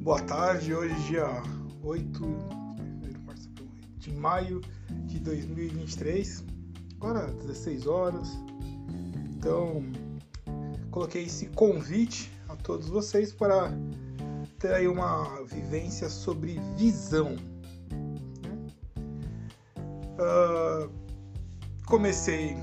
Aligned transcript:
Boa 0.00 0.22
tarde, 0.22 0.74
hoje 0.74 0.94
dia 1.02 1.26
8 1.82 2.24
de 3.98 4.10
maio 4.12 4.62
de 5.04 5.20
2023, 5.20 6.42
agora 6.96 7.26
16 7.26 7.86
horas. 7.86 8.30
Então, 9.36 9.84
coloquei 10.90 11.24
esse 11.24 11.48
convite 11.48 12.32
a 12.48 12.56
todos 12.56 12.88
vocês 12.88 13.30
para 13.30 13.70
ter 14.58 14.72
aí 14.72 14.88
uma 14.88 15.44
vivência 15.44 16.08
sobre 16.08 16.58
visão. 16.74 17.36
Uh, 20.16 20.90
comecei, 21.84 22.56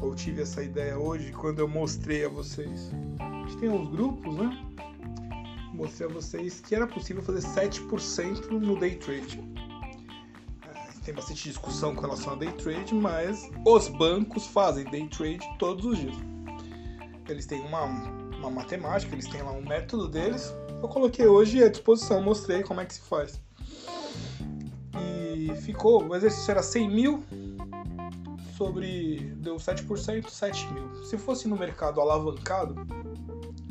ou 0.00 0.14
tive 0.14 0.42
essa 0.42 0.62
ideia 0.62 0.96
hoje, 0.96 1.32
quando 1.32 1.58
eu 1.58 1.66
mostrei 1.66 2.24
a 2.24 2.28
vocês. 2.28 2.92
A 3.18 3.48
gente 3.48 3.58
tem 3.58 3.68
uns 3.68 3.90
grupos, 3.90 4.36
né? 4.36 4.70
Mostrei 5.72 6.08
a 6.08 6.12
vocês 6.12 6.60
que 6.60 6.74
era 6.74 6.86
possível 6.86 7.22
fazer 7.22 7.46
7% 7.46 8.50
no 8.50 8.78
day 8.78 8.96
trade. 8.96 9.40
É, 10.62 11.04
tem 11.04 11.14
bastante 11.14 11.44
discussão 11.44 11.94
com 11.94 12.00
relação 12.00 12.32
a 12.32 12.36
day 12.36 12.52
trade, 12.52 12.94
mas 12.94 13.48
os 13.64 13.88
bancos 13.88 14.46
fazem 14.46 14.84
day 14.84 15.08
trade 15.08 15.40
todos 15.58 15.84
os 15.84 15.98
dias. 15.98 16.16
Eles 17.28 17.46
têm 17.46 17.60
uma, 17.60 17.84
uma 17.84 18.50
matemática, 18.50 19.14
eles 19.14 19.28
têm 19.28 19.42
lá 19.42 19.52
um 19.52 19.64
método 19.64 20.08
deles. 20.08 20.52
Eu 20.82 20.88
coloquei 20.88 21.26
hoje 21.26 21.62
à 21.62 21.68
disposição, 21.68 22.20
mostrei 22.20 22.62
como 22.62 22.80
é 22.80 22.86
que 22.86 22.94
se 22.94 23.02
faz. 23.02 23.40
E 24.98 25.54
ficou, 25.62 26.02
o 26.02 26.16
exercício 26.16 26.50
era 26.50 26.62
100 26.62 26.90
mil 26.90 27.24
sobre. 28.56 29.32
deu 29.36 29.56
7%, 29.56 30.28
7 30.28 30.72
mil. 30.72 31.04
Se 31.04 31.16
fosse 31.16 31.46
no 31.48 31.56
mercado 31.56 32.00
alavancado, 32.00 32.74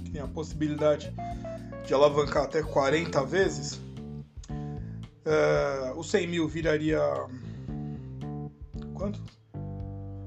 que 0.03 0.11
tem 0.11 0.21
a 0.21 0.27
possibilidade 0.27 1.13
de 1.89 1.93
alavancar 1.95 2.43
até 2.43 2.61
40 2.61 3.25
vezes, 3.25 3.81
uh, 5.25 5.97
o 5.97 6.03
100 6.03 6.27
mil 6.27 6.47
viraria. 6.47 7.01
quanto? 8.93 9.19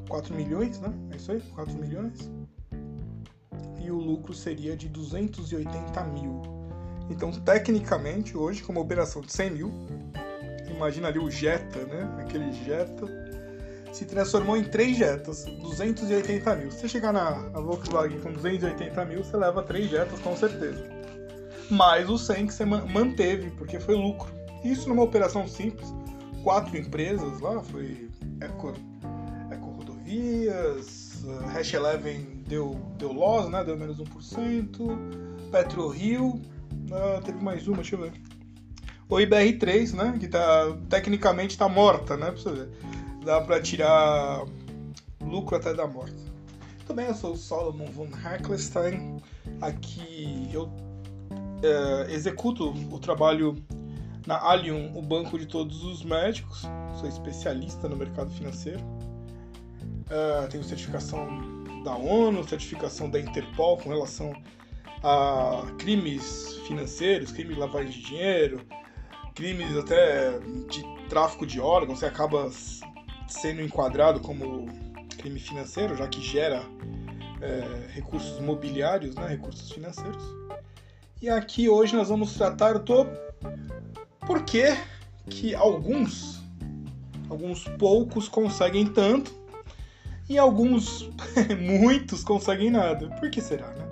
4 0.09 0.35
milhões, 0.35 0.81
né? 0.81 0.93
É 1.13 1.17
isso 1.17 1.31
aí? 1.31 1.41
4 1.55 1.73
milhões. 1.79 2.29
E 3.81 3.93
o 3.93 3.97
lucro 3.97 4.35
seria 4.35 4.77
de 4.77 4.89
280 4.89 6.03
mil. 6.07 6.43
Então, 7.09 7.31
tecnicamente, 7.31 8.37
hoje, 8.37 8.61
como 8.61 8.81
operação 8.81 9.23
de 9.23 9.33
100 9.33 9.51
mil, 9.51 9.73
imagina 10.69 11.07
ali 11.07 11.21
o 11.21 11.31
Jetta, 11.31 11.79
né? 11.87 12.13
Aquele 12.19 12.51
Jetta 12.51 13.07
se 13.93 14.05
transformou 14.05 14.57
em 14.57 14.65
três 14.65 14.97
Jettas, 14.97 15.45
280 15.45 16.57
mil. 16.57 16.73
Se 16.73 16.81
você 16.81 16.89
chegar 16.89 17.13
na, 17.13 17.37
na 17.51 17.61
Volkswagen 17.61 18.19
com 18.19 18.33
280 18.33 19.05
mil, 19.05 19.23
você 19.23 19.37
leva 19.37 19.63
três 19.63 19.89
Jettas 19.89 20.19
com 20.19 20.37
certeza. 20.37 20.92
Mais 21.73 22.09
o 22.09 22.19
100 22.19 22.47
que 22.47 22.55
você 22.55 22.65
manteve, 22.65 23.51
porque 23.53 23.81
foi 23.81 23.95
lucro. 23.95 24.31
Isso 24.65 24.89
numa 24.89 25.03
operação 25.03 25.47
simples, 25.49 25.93
quatro 26.43 26.77
empresas 26.77 27.41
lá, 27.41 27.63
foi 27.63 28.09
Eco, 28.41 28.75
Eco 29.51 29.71
Rodovias, 29.71 31.25
Hash 31.53 31.75
Eleven 31.75 32.43
deu, 32.47 32.79
deu 32.99 33.13
loss, 33.13 33.49
né? 33.49 33.65
Deu 33.65 33.77
menos 33.77 33.99
1%, 33.99 35.51
PetroRio, 35.51 36.27
uh, 36.27 37.21
teve 37.25 37.43
mais 37.43 37.67
uma, 37.67 37.77
deixa 37.77 37.97
eu 37.97 38.03
ver. 38.03 38.13
O 39.09 39.17
IBR3, 39.17 39.95
né? 39.95 40.17
Que 40.19 40.29
tá, 40.29 40.77
tecnicamente 40.89 41.59
tá 41.59 41.69
morta, 41.69 42.17
né? 42.17 42.27
Pra 42.27 42.37
você 42.37 42.51
ver 42.51 42.69
dá 43.25 43.41
para 43.41 43.61
tirar 43.61 44.45
lucro 45.21 45.57
até 45.57 45.73
da 45.73 45.87
morte. 45.87 46.17
Também 46.87 47.07
eu 47.07 47.15
sou 47.15 47.33
o 47.33 47.37
Solomon 47.37 47.87
von 47.87 48.09
Heckelstein. 48.09 49.21
Aqui 49.61 50.49
eu 50.53 50.71
é, 51.63 52.13
executo 52.13 52.71
o 52.71 52.99
trabalho 52.99 53.57
na 54.27 54.39
Allium, 54.39 54.97
o 54.97 55.03
banco 55.03 55.39
de 55.39 55.47
todos 55.47 55.83
os 55.85 56.03
médicos. 56.05 56.63
Sou 56.99 57.09
especialista 57.09 57.89
no 57.89 57.97
mercado 57.97 58.31
financeiro. 58.31 58.81
É, 60.11 60.47
tenho 60.49 60.63
certificação 60.65 61.27
da 61.85 61.97
ONU, 61.97 62.47
certificação 62.47 63.11
da 63.11 63.19
Interpol 63.19 63.77
com 63.79 63.89
relação 63.89 64.33
a 65.03 65.65
crimes 65.79 66.57
financeiros, 66.67 67.33
crimes 67.33 67.55
de 67.55 67.61
lavagem 67.61 67.91
de 67.91 68.03
dinheiro, 68.03 68.61
crimes 69.35 69.77
até 69.77 70.39
de 70.71 70.85
tráfico 71.09 71.47
de 71.47 71.61
órgãos. 71.61 71.99
Você 71.99 72.07
acaba 72.07 72.51
sendo 73.27 73.63
enquadrado 73.63 74.21
como 74.21 74.67
crime 75.19 75.41
financeiro, 75.41 75.97
já 75.97 76.07
que 76.07 76.21
gera 76.21 76.63
é, 77.41 77.93
recursos 77.93 78.39
mobiliários, 78.41 79.15
né, 79.17 79.27
recursos 79.27 79.71
financeiros. 79.73 80.42
E 81.23 81.31
aqui 81.31 81.69
hoje 81.69 81.95
nós 81.95 82.09
vamos 82.09 82.35
tratar 82.35 82.81
do 82.81 83.07
porquê 84.27 84.77
que 85.31 85.55
alguns, 85.55 86.43
alguns 87.31 87.63
poucos 87.79 88.29
conseguem 88.29 88.85
tanto 88.87 89.33
e 90.29 90.37
alguns, 90.37 91.09
muitos, 91.61 92.25
conseguem 92.25 92.73
nada. 92.73 93.07
Por 93.21 93.31
que 93.31 93.41
será, 93.41 93.69
né? 93.69 93.87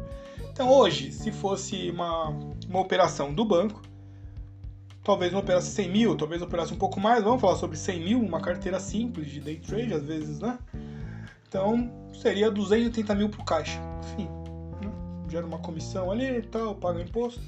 Então 0.53 0.69
hoje, 0.69 1.13
se 1.13 1.31
fosse 1.31 1.89
uma, 1.91 2.31
uma 2.69 2.81
operação 2.81 3.33
do 3.33 3.45
banco, 3.45 3.81
talvez 5.05 5.33
não 5.33 5.39
operasse 5.39 5.71
100 5.71 5.89
mil, 5.89 6.17
talvez 6.17 6.43
operasse 6.43 6.75
um 6.75 6.79
pouco 6.79 6.99
mais. 6.99 7.23
Vamos 7.23 7.41
falar 7.41 7.55
sobre 7.55 7.77
100 7.77 8.01
mil, 8.05 8.21
uma 8.21 8.41
carteira 8.41 8.81
simples 8.81 9.31
de 9.31 9.39
day 9.39 9.61
trade, 9.61 9.95
às 9.95 10.03
vezes, 10.03 10.41
né? 10.41 10.59
Então 11.47 11.93
seria 12.13 12.51
280 12.51 13.15
mil 13.15 13.29
para 13.29 13.41
o 13.41 13.45
caixa. 13.45 13.81
Enfim? 14.15 14.40
Gera 15.31 15.47
uma 15.47 15.59
comissão 15.59 16.11
ali 16.11 16.39
e 16.39 16.43
tal, 16.43 16.75
paga 16.75 17.01
imposto, 17.01 17.41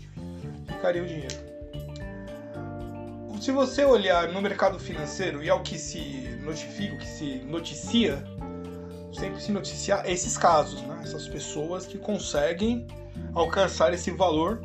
ficaria 0.67 1.03
o 1.03 1.07
dinheiro. 1.07 1.53
Se 3.41 3.51
você 3.51 3.85
olhar 3.85 4.29
no 4.29 4.41
mercado 4.41 4.79
financeiro 4.79 5.43
e 5.43 5.51
ao 5.51 5.63
que 5.65 5.77
se 5.77 6.39
notifica, 6.45 6.95
o 6.95 6.99
que 6.99 7.09
se 7.09 7.39
noticia, 7.41 8.25
sempre 9.13 9.41
se 9.41 9.51
noticiar 9.51 10.09
esses 10.09 10.39
casos, 10.39 10.81
né? 10.83 11.01
essas 11.03 11.27
pessoas 11.27 11.85
que 11.85 11.99
conseguem 11.99 12.87
alcançar 13.35 13.93
esse 13.93 14.13
valor 14.13 14.63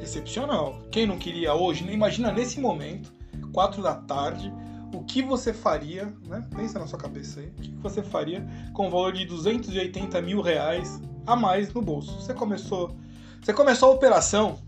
excepcional. 0.00 0.80
Quem 0.90 1.06
não 1.06 1.18
queria 1.18 1.52
hoje, 1.52 1.86
imagina 1.92 2.32
nesse 2.32 2.58
momento, 2.58 3.12
quatro 3.52 3.82
da 3.82 3.94
tarde, 3.94 4.50
o 4.94 5.04
que 5.04 5.22
você 5.22 5.52
faria, 5.52 6.12
né? 6.26 6.46
Pensa 6.56 6.78
na 6.78 6.86
sua 6.86 6.98
cabeça 6.98 7.40
aí, 7.40 7.48
o 7.48 7.60
que 7.60 7.70
você 7.82 8.02
faria 8.02 8.46
com 8.72 8.88
o 8.88 8.90
valor 8.90 9.12
de 9.12 9.26
280 9.26 10.22
mil 10.22 10.40
reais 10.40 11.00
a 11.26 11.36
mais 11.36 11.72
no 11.72 11.82
bolso? 11.82 12.20
Você 12.20 12.34
começou, 12.34 12.96
você 13.42 13.52
começou 13.52 13.90
a 13.90 13.94
operação 13.94 14.58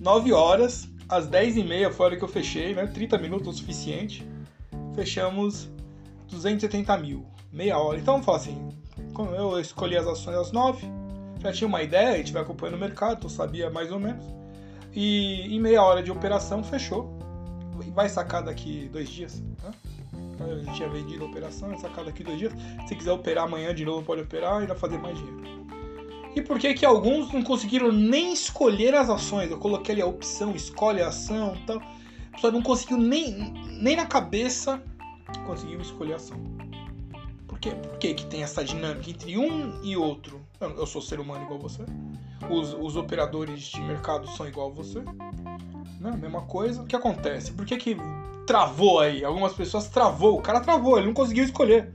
9 0.00 0.32
horas, 0.32 0.88
às 1.08 1.26
10 1.26 1.58
e 1.58 1.64
meia 1.64 1.90
foi 1.90 2.04
a 2.04 2.08
hora 2.08 2.16
que 2.16 2.24
eu 2.24 2.28
fechei, 2.28 2.74
né? 2.74 2.86
30 2.86 3.18
minutos 3.18 3.48
o 3.48 3.58
suficiente. 3.58 4.26
Fechamos 4.94 5.70
280 6.28 6.96
mil, 6.98 7.26
meia 7.52 7.78
hora. 7.78 7.98
Então 7.98 8.14
vamos 8.14 8.26
falar 8.26 8.38
assim, 8.38 8.68
eu 9.36 9.60
escolhi 9.60 9.96
as 9.96 10.06
ações 10.06 10.36
às 10.36 10.52
9, 10.52 10.86
já 11.42 11.52
tinha 11.52 11.68
uma 11.68 11.82
ideia, 11.82 12.16
gente 12.16 12.32
vai 12.32 12.42
acompanhando 12.42 12.76
o 12.76 12.80
mercado, 12.80 13.18
então 13.18 13.30
sabia 13.30 13.70
mais 13.70 13.90
ou 13.90 13.98
menos. 13.98 14.24
E 14.92 15.54
em 15.54 15.60
meia 15.60 15.82
hora 15.82 16.02
de 16.02 16.10
operação 16.10 16.62
fechou. 16.62 17.18
Vai 17.94 18.08
sacar 18.08 18.42
daqui 18.42 18.90
dois 18.92 19.08
dias. 19.08 19.40
Né? 19.40 19.72
Eu 20.46 20.64
já 20.64 20.72
tinha 20.72 20.88
vendido 20.88 21.24
a 21.24 21.28
operação, 21.28 21.76
sacar 21.78 22.04
daqui 22.04 22.24
dois 22.24 22.38
dias. 22.38 22.52
Se 22.86 22.94
quiser 22.94 23.12
operar 23.12 23.44
amanhã 23.44 23.74
de 23.74 23.84
novo, 23.84 24.04
pode 24.04 24.22
operar 24.22 24.58
e 24.58 24.60
ainda 24.62 24.74
fazer 24.74 24.98
mais 24.98 25.18
dinheiro. 25.18 25.60
E 26.34 26.40
por 26.40 26.58
que 26.58 26.74
que 26.74 26.86
alguns 26.86 27.32
não 27.32 27.42
conseguiram 27.42 27.90
nem 27.90 28.32
escolher 28.32 28.94
as 28.94 29.10
ações? 29.10 29.50
Eu 29.50 29.58
coloquei 29.58 29.94
ali 29.94 30.02
a 30.02 30.06
opção, 30.06 30.54
escolhe 30.54 31.02
a 31.02 31.08
ação 31.08 31.56
e 31.56 31.66
tal. 31.66 31.78
A 31.78 32.34
pessoa 32.34 32.52
não 32.52 32.62
conseguiu 32.62 32.98
nem, 32.98 33.52
nem 33.82 33.96
na 33.96 34.06
cabeça 34.06 34.80
conseguiu 35.46 35.80
escolher 35.80 36.14
a 36.14 36.16
ação. 36.16 36.36
Por 37.48 37.58
quê? 37.58 37.70
Por 37.70 37.98
que, 37.98 38.14
que 38.14 38.26
tem 38.26 38.42
essa 38.42 38.64
dinâmica 38.64 39.10
entre 39.10 39.36
um 39.36 39.82
e 39.82 39.96
outro? 39.96 40.40
Eu, 40.60 40.70
eu 40.70 40.86
sou 40.86 41.02
ser 41.02 41.18
humano 41.18 41.44
igual 41.44 41.58
você. 41.58 41.84
Os, 42.48 42.72
os 42.74 42.96
operadores 42.96 43.62
de 43.62 43.80
mercado 43.80 44.28
são 44.28 44.46
igual 44.46 44.70
a 44.70 44.74
você. 44.74 45.00
Né? 46.00 46.12
Mesma 46.16 46.42
coisa. 46.42 46.82
O 46.82 46.86
que 46.86 46.94
acontece? 46.94 47.52
Por 47.52 47.66
que, 47.66 47.76
que 47.76 47.96
travou 48.50 48.98
aí? 48.98 49.24
Algumas 49.24 49.52
pessoas 49.52 49.86
travou. 49.86 50.36
O 50.36 50.42
cara 50.42 50.58
travou, 50.58 50.98
ele 50.98 51.06
não 51.06 51.14
conseguiu 51.14 51.44
escolher. 51.44 51.92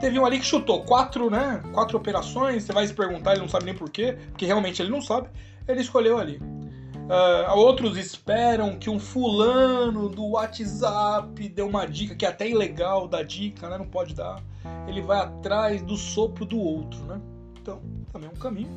Teve 0.00 0.18
um 0.18 0.26
ali 0.26 0.38
que 0.38 0.44
chutou 0.44 0.82
quatro, 0.82 1.30
né? 1.30 1.62
Quatro 1.72 1.96
operações. 1.96 2.62
Você 2.62 2.74
vai 2.74 2.86
se 2.86 2.92
perguntar, 2.92 3.32
ele 3.32 3.40
não 3.40 3.48
sabe 3.48 3.64
nem 3.64 3.74
por 3.74 3.88
quê, 3.88 4.18
porque 4.28 4.44
realmente 4.44 4.82
ele 4.82 4.90
não 4.90 5.00
sabe. 5.00 5.28
Ele 5.66 5.80
escolheu 5.80 6.18
ali. 6.18 6.36
Uh, 6.36 7.56
outros 7.56 7.96
esperam 7.96 8.78
que 8.78 8.90
um 8.90 8.98
fulano 9.00 10.10
do 10.10 10.32
WhatsApp 10.32 11.48
dê 11.48 11.62
uma 11.62 11.86
dica, 11.86 12.14
que 12.14 12.26
é 12.26 12.28
até 12.28 12.46
ilegal 12.46 13.08
dar 13.08 13.24
dica, 13.24 13.70
né? 13.70 13.78
Não 13.78 13.86
pode 13.86 14.14
dar. 14.14 14.42
Ele 14.86 15.00
vai 15.00 15.20
atrás 15.20 15.80
do 15.80 15.96
sopro 15.96 16.44
do 16.44 16.58
outro, 16.58 17.02
né? 17.04 17.18
Então, 17.58 17.80
também 18.12 18.28
é 18.28 18.32
um 18.32 18.38
caminho. 18.38 18.68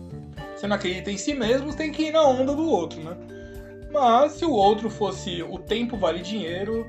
Você 0.55 0.65
não 0.65 0.77
acredita 0.77 1.11
em 1.11 1.17
si 1.17 1.33
mesmo, 1.33 1.75
tem 1.75 1.91
que 1.91 2.03
ir 2.03 2.13
na 2.13 2.23
onda 2.23 2.55
do 2.55 2.69
outro, 2.69 3.01
né? 3.01 3.17
Mas 3.91 4.33
se 4.33 4.45
o 4.45 4.51
outro 4.51 4.89
fosse 4.89 5.43
o 5.43 5.59
tempo 5.59 5.97
vale 5.97 6.21
dinheiro, 6.21 6.85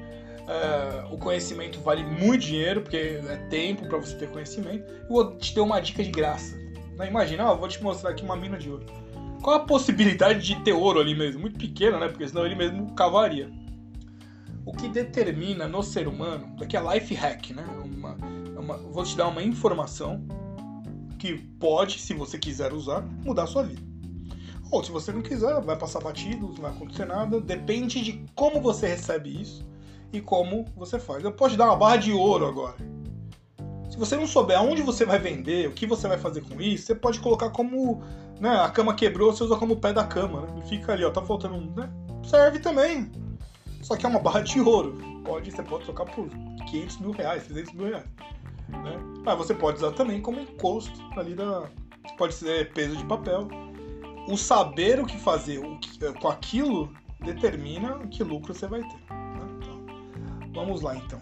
é, 0.49 1.05
o 1.13 1.19
conhecimento 1.19 1.79
vale 1.81 2.03
muito 2.03 2.47
dinheiro, 2.47 2.81
porque 2.81 2.97
é 2.97 3.37
tempo 3.51 3.87
para 3.87 3.99
você 3.99 4.17
ter 4.17 4.31
conhecimento, 4.31 4.91
e 4.91 5.13
o 5.13 5.17
outro 5.17 5.37
te 5.39 5.55
deu 5.55 5.65
uma 5.65 5.79
dica 5.79 6.03
de 6.03 6.11
graça. 6.11 6.57
Né? 6.97 7.07
Imagina, 7.07 7.53
ó, 7.53 7.55
vou 7.55 7.69
te 7.69 7.83
mostrar 7.83 8.11
aqui 8.11 8.25
uma 8.25 8.35
mina 8.35 8.57
de 8.57 8.71
ouro. 8.71 8.87
qual 9.43 9.57
a 9.57 9.61
possibilidade 9.61 10.41
de 10.41 10.57
ter 10.65 10.73
ouro 10.73 11.01
ali 11.01 11.15
mesmo? 11.15 11.43
Muito 11.43 11.59
pequena, 11.59 11.99
né? 11.99 12.09
Porque 12.09 12.27
senão 12.27 12.47
ele 12.47 12.55
mesmo 12.55 12.95
cavaria. 12.95 13.51
O 14.65 14.73
que 14.73 14.89
determina 14.89 15.69
no 15.69 15.83
ser 15.83 16.09
humano, 16.09 16.57
daqui 16.59 16.77
é 16.77 16.95
life 16.95 17.15
hack, 17.15 17.51
né? 17.51 17.65
Uma, 17.85 18.17
uma, 18.59 18.77
vou 18.79 19.05
te 19.05 19.17
dar 19.17 19.29
uma 19.29 19.43
informação 19.43 20.27
que 21.19 21.37
pode, 21.37 21.99
se 21.99 22.15
você 22.15 22.39
quiser 22.39 22.73
usar, 22.73 23.03
mudar 23.23 23.43
a 23.45 23.47
sua 23.47 23.65
vida. 23.65 23.83
Ou 24.71 24.83
se 24.83 24.91
você 24.91 25.13
não 25.13 25.21
quiser, 25.23 25.61
vai 25.61 25.77
passar 25.77 26.01
batido, 26.01 26.49
não 26.49 26.55
vai 26.55 26.71
acontecer 26.71 27.05
nada. 27.07 27.41
Depende 27.41 28.01
de 28.03 28.25
como 28.35 28.61
você 28.61 28.87
recebe 28.89 29.41
isso 29.41 29.67
e 30.13 30.21
como 30.21 30.65
você 30.77 30.99
faz. 30.99 31.25
Eu 31.25 31.33
posso 31.33 31.53
te 31.53 31.59
dar 31.59 31.67
uma 31.67 31.77
barra 31.77 31.97
de 31.97 32.13
ouro 32.13 32.47
agora. 32.47 32.77
Se 33.91 33.99
você 33.99 34.17
não 34.17 34.27
souber 34.27 34.59
aonde 34.59 34.83
você 34.83 35.05
vai 35.05 35.19
vender, 35.19 35.69
o 35.69 35.73
que 35.73 35.87
você 35.87 36.07
vai 36.07 36.19
fazer 36.19 36.43
com 36.43 36.61
isso, 36.61 36.87
você 36.87 36.95
pode 36.95 37.21
colocar 37.21 37.51
como. 37.51 38.03
Né, 38.41 38.51
a 38.51 38.71
cama 38.71 38.95
quebrou, 38.95 39.33
você 39.33 39.43
usa 39.43 39.57
como 39.57 39.77
pé 39.77 39.93
da 39.93 40.05
cama. 40.05 40.43
Né? 40.43 40.63
fica 40.69 40.93
ali, 40.93 41.05
ó, 41.05 41.11
tá 41.11 41.23
faltando 41.23 41.55
um. 41.55 41.75
Né? 41.75 41.91
Serve 42.23 42.61
também. 42.61 43.11
Só 43.83 43.97
que 43.97 44.07
é 44.07 44.09
uma 44.09 44.21
barra 44.21 44.41
de 44.41 44.61
ouro. 44.61 44.97
Pode, 45.25 45.51
você 45.51 45.63
pode 45.63 45.85
trocar 45.85 46.05
por 46.07 46.29
500 46.71 46.99
mil 46.99 47.11
reais, 47.11 47.45
300 47.47 47.73
mil 47.75 47.87
reais. 47.89 48.07
Né? 48.69 48.99
Mas 49.25 49.39
você 49.39 49.55
pode 49.55 49.79
usar 49.79 49.93
também 49.93 50.21
como 50.21 50.41
encosto 50.41 51.01
ali 51.19 51.35
da. 51.35 51.69
Pode 52.17 52.35
ser 52.35 52.73
peso 52.73 52.97
de 52.97 53.05
papel 53.05 53.49
o 54.29 54.37
saber 54.37 55.01
o 55.01 55.07
que 55.07 55.17
fazer 55.19 55.59
o 55.59 55.79
que, 55.79 55.99
com 56.21 56.29
aquilo 56.29 56.93
determina 57.21 57.99
que 58.09 58.23
lucro 58.23 58.55
você 58.55 58.67
vai 58.67 58.83
ter. 58.83 59.18
Vamos 60.59 60.83
lá 60.83 60.97
então. 60.97 61.21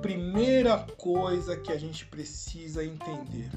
Primeira 0.00 0.76
coisa 0.98 1.56
que 1.56 1.70
a 1.70 1.78
gente 1.78 2.04
precisa 2.06 2.84
entender: 2.84 3.48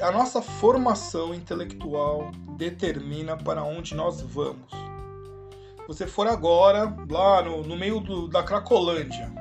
a 0.00 0.12
nossa 0.12 0.40
formação 0.40 1.34
intelectual 1.34 2.30
determina 2.56 3.36
para 3.36 3.64
onde 3.64 3.92
nós 3.92 4.20
vamos. 4.20 4.70
Você 5.88 6.06
for 6.06 6.28
agora 6.28 6.96
lá 7.10 7.42
no, 7.42 7.64
no 7.64 7.76
meio 7.76 7.98
do, 7.98 8.28
da 8.28 8.44
Cracolândia, 8.44 9.32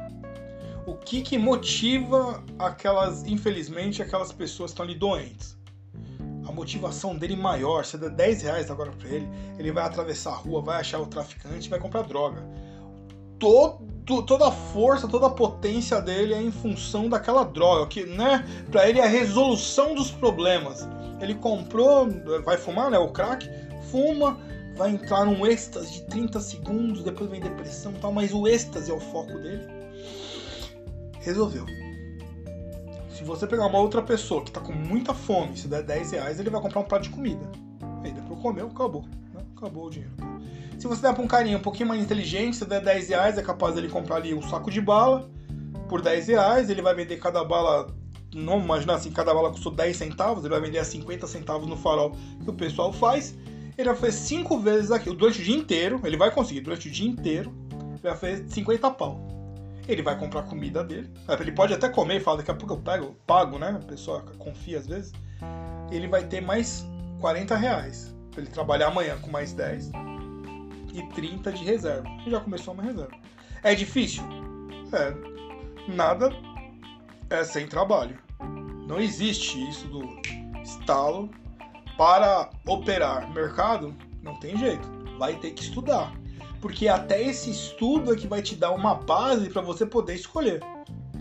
o 0.87 0.95
que, 0.95 1.21
que 1.21 1.37
motiva 1.37 2.43
aquelas, 2.57 3.23
infelizmente, 3.27 4.01
aquelas 4.01 4.31
pessoas 4.31 4.71
que 4.71 4.73
estão 4.73 4.85
ali 4.85 4.95
doentes? 4.95 5.55
a 6.47 6.51
motivação 6.51 7.15
dele 7.15 7.35
maior. 7.35 7.85
Você 7.85 7.95
dá 7.95 8.07
10 8.07 8.41
reais 8.41 8.71
agora 8.71 8.91
pra 8.91 9.07
ele, 9.07 9.29
ele 9.59 9.71
vai 9.71 9.85
atravessar 9.85 10.31
a 10.31 10.35
rua, 10.35 10.63
vai 10.63 10.79
achar 10.79 10.99
o 10.99 11.05
traficante 11.05 11.69
vai 11.69 11.79
comprar 11.79 12.01
droga. 12.01 12.43
Todo, 13.39 14.23
toda 14.23 14.47
a 14.47 14.51
força, 14.51 15.07
toda 15.07 15.27
a 15.27 15.29
potência 15.29 16.01
dele 16.01 16.33
é 16.33 16.41
em 16.41 16.51
função 16.51 17.07
daquela 17.07 17.43
droga, 17.43 17.87
que, 17.87 18.05
né, 18.05 18.45
pra 18.69 18.89
ele 18.89 18.99
é 18.99 19.03
a 19.03 19.07
resolução 19.07 19.95
dos 19.95 20.11
problemas. 20.11 20.87
Ele 21.21 21.35
comprou, 21.35 22.07
vai 22.43 22.57
fumar, 22.57 22.91
né, 22.91 22.97
o 22.97 23.09
crack, 23.09 23.49
fuma, 23.91 24.37
vai 24.75 24.91
entrar 24.91 25.25
num 25.25 25.45
êxtase 25.45 25.93
de 25.93 26.01
30 26.03 26.39
segundos, 26.39 27.03
depois 27.03 27.29
vem 27.29 27.39
depressão 27.39 27.91
e 27.93 27.95
tal, 27.95 28.11
mas 28.11 28.33
o 28.33 28.47
êxtase 28.47 28.91
é 28.91 28.93
o 28.93 28.99
foco 28.99 29.33
dele. 29.39 29.65
Resolveu 31.19 31.65
se 33.19 33.25
você 33.25 33.45
pegar 33.45 33.65
uma 33.65 33.79
outra 33.79 34.01
pessoa 34.01 34.41
que 34.41 34.49
tá 34.49 34.61
com 34.61 34.71
muita 34.71 35.13
fome, 35.13 35.57
se 35.57 35.67
der 35.67 35.83
10 35.83 36.11
reais, 36.11 36.39
ele 36.39 36.49
vai 36.49 36.61
comprar 36.61 36.79
um 36.79 36.85
prato 36.85 37.03
de 37.03 37.09
comida. 37.09 37.45
Aí 38.01 38.13
depois 38.13 38.39
comeu, 38.39 38.67
acabou. 38.67 39.03
Né? 39.33 39.41
Acabou 39.57 39.87
o 39.87 39.89
dinheiro. 39.89 40.13
Se 40.79 40.87
você 40.87 41.01
der 41.01 41.13
pra 41.13 41.21
um 41.21 41.27
carinha 41.27 41.57
um 41.57 41.61
pouquinho 41.61 41.89
mais 41.89 42.01
inteligente, 42.01 42.55
se 42.55 42.63
der 42.63 42.79
10 42.81 43.09
reais, 43.09 43.37
é 43.37 43.41
capaz 43.41 43.75
dele 43.75 43.89
comprar 43.89 44.15
ali 44.15 44.33
um 44.33 44.41
saco 44.41 44.71
de 44.71 44.79
bala 44.79 45.29
por 45.89 46.01
10 46.01 46.29
reais, 46.29 46.69
ele 46.69 46.81
vai 46.81 46.95
vender 46.95 47.17
cada 47.17 47.43
bala. 47.43 47.93
Não 48.33 48.59
imaginar 48.61 48.93
assim, 48.93 49.11
cada 49.11 49.33
bala 49.33 49.51
custou 49.51 49.73
10 49.73 49.97
centavos, 49.97 50.45
ele 50.45 50.53
vai 50.53 50.61
vender 50.61 50.77
a 50.77 50.85
50 50.85 51.27
centavos 51.27 51.67
no 51.67 51.75
farol 51.75 52.15
que 52.41 52.49
o 52.49 52.53
pessoal 52.53 52.93
faz. 52.93 53.35
Ele 53.77 53.89
vai 53.89 53.97
fazer 53.97 54.13
5 54.13 54.57
vezes 54.59 54.91
aquilo 54.91 55.15
durante 55.15 55.41
o 55.41 55.43
dia 55.43 55.55
inteiro. 55.55 55.99
Ele 56.05 56.15
vai 56.15 56.31
conseguir 56.31 56.61
durante 56.61 56.87
o 56.87 56.91
dia 56.91 57.09
inteiro. 57.09 57.53
Ele 57.73 57.99
vai 58.01 58.15
fazer 58.15 58.45
50 58.47 58.89
pau 58.91 59.27
ele 59.87 60.03
vai 60.03 60.15
comprar 60.19 60.43
comida 60.43 60.83
dele. 60.83 61.09
Ele 61.39 61.51
pode 61.51 61.73
até 61.73 61.89
comer 61.89 62.17
e 62.17 62.19
falar, 62.19 62.37
daqui 62.37 62.51
a 62.51 62.53
pouco 62.53 62.75
eu 62.75 62.77
pego, 62.77 63.15
pago, 63.25 63.57
né? 63.57 63.75
A 63.81 63.85
pessoa 63.85 64.21
confia 64.37 64.77
às 64.77 64.85
vezes. 64.85 65.11
Ele 65.89 66.07
vai 66.07 66.23
ter 66.27 66.41
mais 66.41 66.85
40 67.19 67.55
reais. 67.55 68.15
Pra 68.29 68.41
ele 68.41 68.51
trabalhar 68.51 68.89
amanhã 68.89 69.17
com 69.17 69.31
mais 69.31 69.51
10 69.51 69.89
e 70.99 71.09
30 71.09 71.51
de 71.51 71.63
reserva. 71.63 72.07
Já 72.27 72.39
começou 72.39 72.73
uma 72.73 72.83
reserva. 72.83 73.15
É 73.63 73.75
difícil? 73.75 74.23
É. 74.93 75.91
Nada 75.91 76.31
é 77.29 77.43
sem 77.43 77.67
trabalho. 77.67 78.17
Não 78.87 78.99
existe 78.99 79.69
isso 79.69 79.87
do 79.87 80.03
estalo 80.61 81.29
para 81.97 82.49
operar 82.65 83.31
mercado. 83.33 83.95
Não 84.21 84.39
tem 84.39 84.57
jeito. 84.57 84.87
Vai 85.17 85.35
ter 85.35 85.51
que 85.51 85.63
estudar 85.63 86.13
porque 86.61 86.87
até 86.87 87.21
esse 87.21 87.49
estudo 87.49 88.13
é 88.13 88.15
que 88.15 88.27
vai 88.27 88.41
te 88.41 88.55
dar 88.55 88.71
uma 88.71 88.95
base 88.95 89.49
para 89.49 89.61
você 89.61 89.85
poder 89.85 90.15
escolher. 90.15 90.61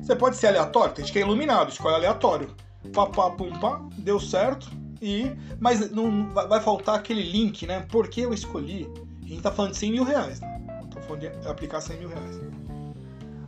Você 0.00 0.16
pode 0.16 0.36
ser 0.36 0.48
aleatório, 0.48 0.94
tem 0.94 1.04
gente 1.04 1.12
que 1.12 1.18
é 1.18 1.22
iluminado, 1.22 1.70
escolhe 1.70 1.94
aleatório. 1.94 2.54
Pá, 2.92 3.06
pá, 3.06 3.30
pum, 3.30 3.50
pá, 3.58 3.80
deu 3.98 4.18
certo. 4.18 4.68
E, 5.00 5.30
mas 5.60 5.90
não 5.90 6.28
vai 6.32 6.60
faltar 6.60 6.96
aquele 6.96 7.22
link, 7.22 7.66
né? 7.66 7.86
Por 7.88 8.08
que 8.08 8.22
eu 8.22 8.34
escolhi? 8.34 8.90
A 9.28 9.30
gente 9.30 9.42
tá 9.42 9.52
falando 9.52 9.72
de 9.72 9.78
100 9.78 9.92
mil 9.92 10.04
reais, 10.04 10.40
né? 10.40 10.60
Tô 10.90 11.00
falando 11.02 11.20
de 11.20 11.48
aplicar 11.48 11.82
100 11.82 11.98
mil 11.98 12.08
reais. 12.08 12.40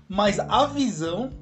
Mas 0.06 0.38
a 0.38 0.67
visão 0.67 1.32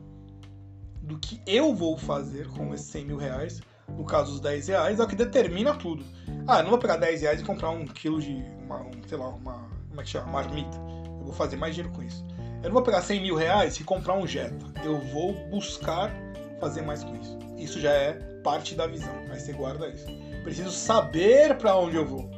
do 1.02 1.18
que 1.18 1.40
eu 1.44 1.74
vou 1.74 1.98
fazer 1.98 2.46
com 2.48 2.72
esses 2.72 2.86
100 2.86 3.04
mil 3.04 3.16
reais, 3.16 3.60
no 3.88 4.04
caso 4.04 4.34
os 4.34 4.40
10 4.40 4.68
reais, 4.68 5.00
é 5.00 5.02
o 5.02 5.08
que 5.08 5.16
determina 5.16 5.74
tudo. 5.74 6.04
Ah, 6.46 6.58
eu 6.58 6.62
não 6.62 6.70
vou 6.70 6.78
pegar 6.78 6.96
10 6.98 7.22
reais 7.22 7.40
e 7.40 7.44
comprar 7.44 7.70
um 7.70 7.84
quilo 7.84 8.20
de, 8.20 8.44
uma, 8.64 8.82
um, 8.82 8.90
sei 9.08 9.18
lá, 9.18 9.28
uma 9.28 9.68
como 9.88 10.00
é 10.00 10.04
que 10.04 10.10
chama? 10.10 10.30
Marmita. 10.30 10.76
Eu 11.18 11.24
vou 11.24 11.32
fazer 11.32 11.56
mais 11.56 11.74
dinheiro 11.74 11.92
com 11.92 12.04
isso. 12.04 12.24
Eu 12.62 12.68
não 12.68 12.74
vou 12.74 12.82
pegar 12.82 13.02
100 13.02 13.20
mil 13.20 13.34
reais 13.34 13.80
e 13.80 13.82
comprar 13.82 14.14
um 14.14 14.24
Jetta. 14.24 14.64
Eu 14.84 15.00
vou 15.00 15.32
buscar 15.48 16.12
fazer 16.60 16.82
mais 16.82 17.02
com 17.02 17.16
isso. 17.16 17.36
Isso 17.56 17.80
já 17.80 17.90
é 17.90 18.12
parte 18.44 18.76
da 18.76 18.86
visão. 18.86 19.12
Aí 19.28 19.40
você 19.40 19.52
guarda 19.52 19.88
isso. 19.88 20.06
Preciso 20.44 20.70
saber 20.70 21.56
para 21.56 21.76
onde 21.76 21.96
eu 21.96 22.06
vou. 22.06 22.37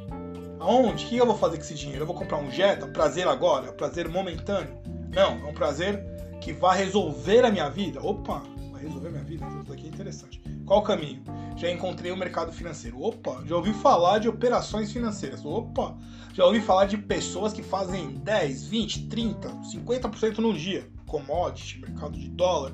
Aonde? 0.61 1.05
O 1.05 1.09
que 1.09 1.17
eu 1.17 1.25
vou 1.25 1.35
fazer 1.35 1.57
com 1.57 1.63
esse 1.63 1.73
dinheiro? 1.73 2.03
Eu 2.03 2.07
vou 2.07 2.15
comprar 2.15 2.37
um 2.37 2.51
Jetta? 2.51 2.85
Prazer 2.85 3.27
agora? 3.27 3.73
Prazer 3.73 4.07
momentâneo? 4.07 4.77
Não, 5.11 5.47
é 5.47 5.49
um 5.49 5.53
prazer 5.53 6.05
que 6.39 6.53
vai 6.53 6.77
resolver 6.77 7.43
a 7.43 7.51
minha 7.51 7.67
vida. 7.67 7.99
Opa, 7.99 8.43
vai 8.71 8.83
resolver 8.83 9.07
a 9.07 9.11
minha 9.11 9.23
vida. 9.23 9.45
Isso 9.63 9.73
aqui 9.73 9.87
é 9.87 9.89
interessante. 9.89 10.39
Qual 10.63 10.79
o 10.79 10.83
caminho? 10.83 11.23
Já 11.57 11.69
encontrei 11.71 12.11
o 12.11 12.17
mercado 12.17 12.51
financeiro. 12.51 13.01
Opa, 13.01 13.43
já 13.43 13.55
ouvi 13.55 13.73
falar 13.73 14.19
de 14.19 14.29
operações 14.29 14.91
financeiras. 14.91 15.43
Opa, 15.43 15.97
já 16.31 16.45
ouvi 16.45 16.61
falar 16.61 16.85
de 16.85 16.95
pessoas 16.95 17.53
que 17.53 17.63
fazem 17.63 18.11
10, 18.17 18.67
20, 18.67 19.07
30, 19.07 19.49
50% 19.49 20.37
num 20.37 20.53
dia. 20.53 20.87
Commodity, 21.07 21.81
mercado 21.81 22.17
de 22.17 22.29
dólar, 22.29 22.71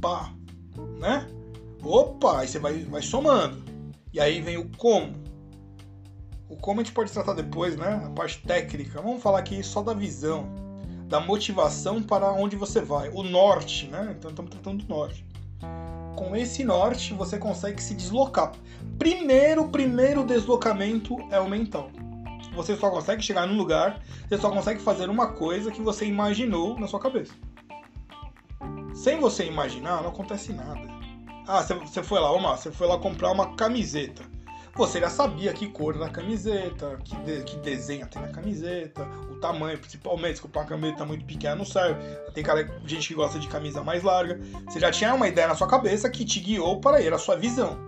pá, 0.00 0.32
né? 0.98 1.28
Opa, 1.82 2.40
aí 2.40 2.48
você 2.48 2.58
vai, 2.58 2.78
vai 2.84 3.02
somando. 3.02 3.62
E 4.10 4.18
aí 4.18 4.40
vem 4.40 4.56
o 4.56 4.70
como. 4.78 5.25
O 6.48 6.56
como 6.56 6.80
a 6.80 6.84
gente 6.84 6.92
pode 6.92 7.12
tratar 7.12 7.32
depois, 7.32 7.76
né? 7.76 8.02
A 8.06 8.10
parte 8.10 8.42
técnica. 8.42 9.00
Vamos 9.00 9.22
falar 9.22 9.40
aqui 9.40 9.62
só 9.62 9.82
da 9.82 9.92
visão, 9.92 10.48
da 11.08 11.20
motivação 11.20 12.02
para 12.02 12.32
onde 12.32 12.56
você 12.56 12.80
vai. 12.80 13.08
O 13.10 13.22
norte, 13.22 13.86
né? 13.88 14.14
Então 14.18 14.30
estamos 14.30 14.50
tratando 14.50 14.84
do 14.84 14.88
norte. 14.88 15.24
Com 16.16 16.34
esse 16.34 16.64
norte 16.64 17.12
você 17.12 17.38
consegue 17.38 17.82
se 17.82 17.94
deslocar. 17.94 18.52
Primeiro, 18.98 19.68
primeiro 19.68 20.24
deslocamento 20.24 21.16
é 21.30 21.38
o 21.38 21.48
mental 21.48 21.90
você 22.56 22.74
só 22.74 22.90
consegue 22.90 23.22
chegar 23.22 23.46
num 23.46 23.56
lugar, 23.56 24.00
você 24.26 24.38
só 24.38 24.50
consegue 24.50 24.80
fazer 24.80 25.10
uma 25.10 25.28
coisa 25.28 25.70
que 25.70 25.82
você 25.82 26.06
imaginou 26.06 26.78
na 26.80 26.88
sua 26.88 26.98
cabeça. 26.98 27.34
Sem 28.94 29.20
você 29.20 29.44
imaginar, 29.44 30.02
não 30.02 30.08
acontece 30.08 30.54
nada. 30.54 30.80
Ah, 31.46 31.62
você 31.62 32.02
foi 32.02 32.18
lá, 32.18 32.28
vamos 32.28 32.44
lá, 32.44 32.56
você 32.56 32.72
foi 32.72 32.88
lá 32.88 32.98
comprar 32.98 33.30
uma 33.30 33.54
camiseta. 33.54 34.24
Você 34.76 35.00
já 35.00 35.08
sabia 35.08 35.54
que 35.54 35.68
cor 35.68 35.96
da 35.96 36.10
camiseta, 36.10 36.98
que, 37.02 37.16
de, 37.16 37.42
que 37.44 37.56
desenho 37.56 38.06
tem 38.08 38.20
na 38.20 38.28
camiseta, 38.28 39.08
o 39.30 39.36
tamanho, 39.36 39.78
principalmente, 39.78 40.36
se 40.36 40.42
comprar 40.42 40.62
uma 40.62 40.68
camiseta 40.68 41.02
muito 41.06 41.24
pequena 41.24 41.54
não 41.54 41.64
serve. 41.64 41.98
Tem 42.34 42.44
cara, 42.44 42.68
gente 42.84 43.08
que 43.08 43.14
gosta 43.14 43.38
de 43.38 43.48
camisa 43.48 43.82
mais 43.82 44.02
larga. 44.02 44.38
Você 44.68 44.78
já 44.78 44.90
tinha 44.90 45.14
uma 45.14 45.28
ideia 45.28 45.48
na 45.48 45.54
sua 45.54 45.66
cabeça 45.66 46.10
que 46.10 46.26
te 46.26 46.40
guiou 46.40 46.78
para 46.78 47.00
ir, 47.00 47.10
a 47.10 47.16
sua 47.16 47.36
visão. 47.36 47.78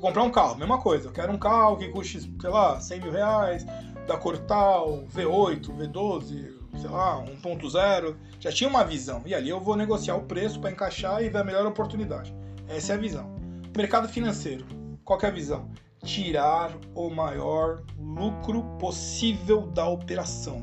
comprar 0.00 0.24
um 0.24 0.30
carro, 0.30 0.56
mesma 0.56 0.78
coisa. 0.78 1.06
Eu 1.06 1.12
quero 1.12 1.32
um 1.32 1.38
carro 1.38 1.76
que 1.76 1.88
custe, 1.88 2.20
sei 2.40 2.50
lá, 2.50 2.80
100 2.80 3.00
mil 3.00 3.12
reais, 3.12 3.64
da 4.08 4.16
cor 4.16 4.36
tal, 4.36 5.04
V8, 5.14 5.68
V12, 5.68 6.52
sei 6.80 6.90
lá, 6.90 7.24
1.0, 7.24 8.16
já 8.40 8.50
tinha 8.50 8.68
uma 8.68 8.82
visão. 8.82 9.22
E 9.24 9.32
ali 9.36 9.50
eu 9.50 9.60
vou 9.60 9.76
negociar 9.76 10.16
o 10.16 10.22
preço 10.22 10.58
para 10.58 10.72
encaixar 10.72 11.22
e 11.22 11.28
ver 11.28 11.38
a 11.38 11.44
melhor 11.44 11.64
oportunidade. 11.64 12.34
Essa 12.68 12.92
é 12.92 12.96
a 12.96 12.98
visão. 12.98 13.32
Mercado 13.76 14.08
financeiro, 14.08 14.66
qual 15.04 15.20
é 15.22 15.26
a 15.26 15.30
visão? 15.30 15.70
Tirar 16.04 16.70
o 16.94 17.08
maior 17.08 17.82
lucro 17.98 18.62
possível 18.78 19.62
da 19.62 19.88
operação. 19.88 20.62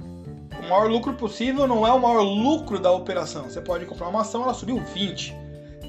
O 0.00 0.62
maior 0.62 0.88
lucro 0.88 1.14
possível 1.14 1.66
não 1.66 1.84
é 1.84 1.92
o 1.92 2.00
maior 2.00 2.22
lucro 2.22 2.78
da 2.78 2.92
operação. 2.92 3.44
Você 3.50 3.60
pode 3.60 3.86
comprar 3.86 4.08
uma 4.08 4.20
ação, 4.20 4.44
ela 4.44 4.54
subiu 4.54 4.80
20. 4.94 5.34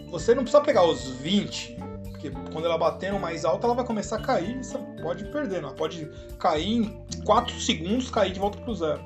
Você 0.10 0.34
não 0.34 0.42
precisa 0.42 0.64
pegar 0.64 0.84
os 0.84 1.08
20 1.08 1.78
Porque 2.10 2.32
quando 2.52 2.66
ela 2.66 2.78
bater 2.78 3.14
no 3.14 3.20
mais 3.20 3.46
alto, 3.46 3.66
ela 3.66 3.76
vai 3.76 3.86
começar 3.86 4.18
a 4.18 4.22
cair 4.22 4.58
e 4.58 4.64
você 4.64 4.78
pode 5.02 5.26
perder. 5.26 5.58
Ela 5.58 5.74
pode 5.74 6.10
cair 6.40 6.78
em 6.78 7.24
4 7.24 7.60
segundos, 7.60 8.10
cair 8.10 8.34
de 8.34 8.40
volta 8.40 8.58
pro 8.60 8.74
zero. 8.74 9.02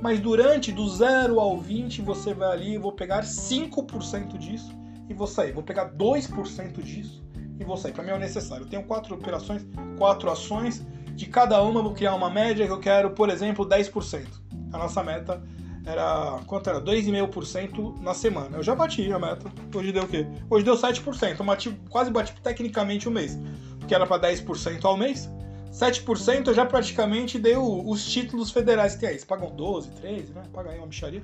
Mas 0.00 0.18
durante 0.18 0.72
do 0.72 0.88
0 0.88 1.38
ao 1.38 1.58
20, 1.58 2.02
você 2.02 2.34
vai 2.34 2.50
ali, 2.50 2.76
vou 2.76 2.92
pegar 2.92 3.22
5% 3.22 4.36
disso 4.36 4.72
e 5.08 5.14
vou 5.14 5.28
sair. 5.28 5.52
Vou 5.52 5.62
pegar 5.62 5.92
2% 5.92 6.82
disso 6.82 7.22
e 7.62 7.64
vou 7.64 7.76
sair. 7.76 7.92
Para 7.92 8.04
mim 8.04 8.10
é 8.10 8.14
o 8.14 8.18
necessário. 8.18 8.64
Eu 8.64 8.68
tenho 8.68 8.82
quatro 8.84 9.14
operações, 9.14 9.66
quatro 9.96 10.30
ações. 10.30 10.84
De 11.14 11.26
cada 11.26 11.62
uma 11.62 11.82
vou 11.82 11.92
criar 11.92 12.14
uma 12.14 12.30
média 12.30 12.66
que 12.66 12.72
eu 12.72 12.80
quero, 12.80 13.10
por 13.10 13.28
exemplo, 13.28 13.66
10%. 13.66 14.26
A 14.72 14.78
nossa 14.78 15.02
meta 15.02 15.42
era. 15.84 16.40
Quanto 16.46 16.70
era? 16.70 16.80
2,5% 16.80 18.00
na 18.00 18.14
semana. 18.14 18.56
Eu 18.56 18.62
já 18.62 18.74
bati 18.74 19.12
a 19.12 19.18
meta. 19.18 19.50
Hoje 19.74 19.92
deu 19.92 20.04
o 20.04 20.08
quê? 20.08 20.26
Hoje 20.48 20.64
deu 20.64 20.74
7%. 20.74 21.38
Eu 21.38 21.44
bati, 21.44 21.70
quase 21.88 22.10
bati 22.10 22.34
tecnicamente 22.42 23.08
o 23.08 23.10
um 23.10 23.14
mês. 23.14 23.38
Porque 23.78 23.94
era 23.94 24.06
para 24.06 24.30
10% 24.30 24.84
ao 24.84 24.96
mês. 24.96 25.30
7% 25.72 26.48
eu 26.48 26.54
já 26.54 26.66
praticamente 26.66 27.38
dei 27.38 27.56
os 27.56 28.04
títulos 28.04 28.50
federais 28.50 28.94
que 28.94 29.06
aí. 29.06 29.18
Você 29.18 29.24
pagam 29.24 29.50
12, 29.50 29.90
13, 29.92 30.32
né? 30.34 30.42
Paga 30.52 30.70
aí 30.70 30.78
uma 30.78 30.86
bicharia. 30.86 31.22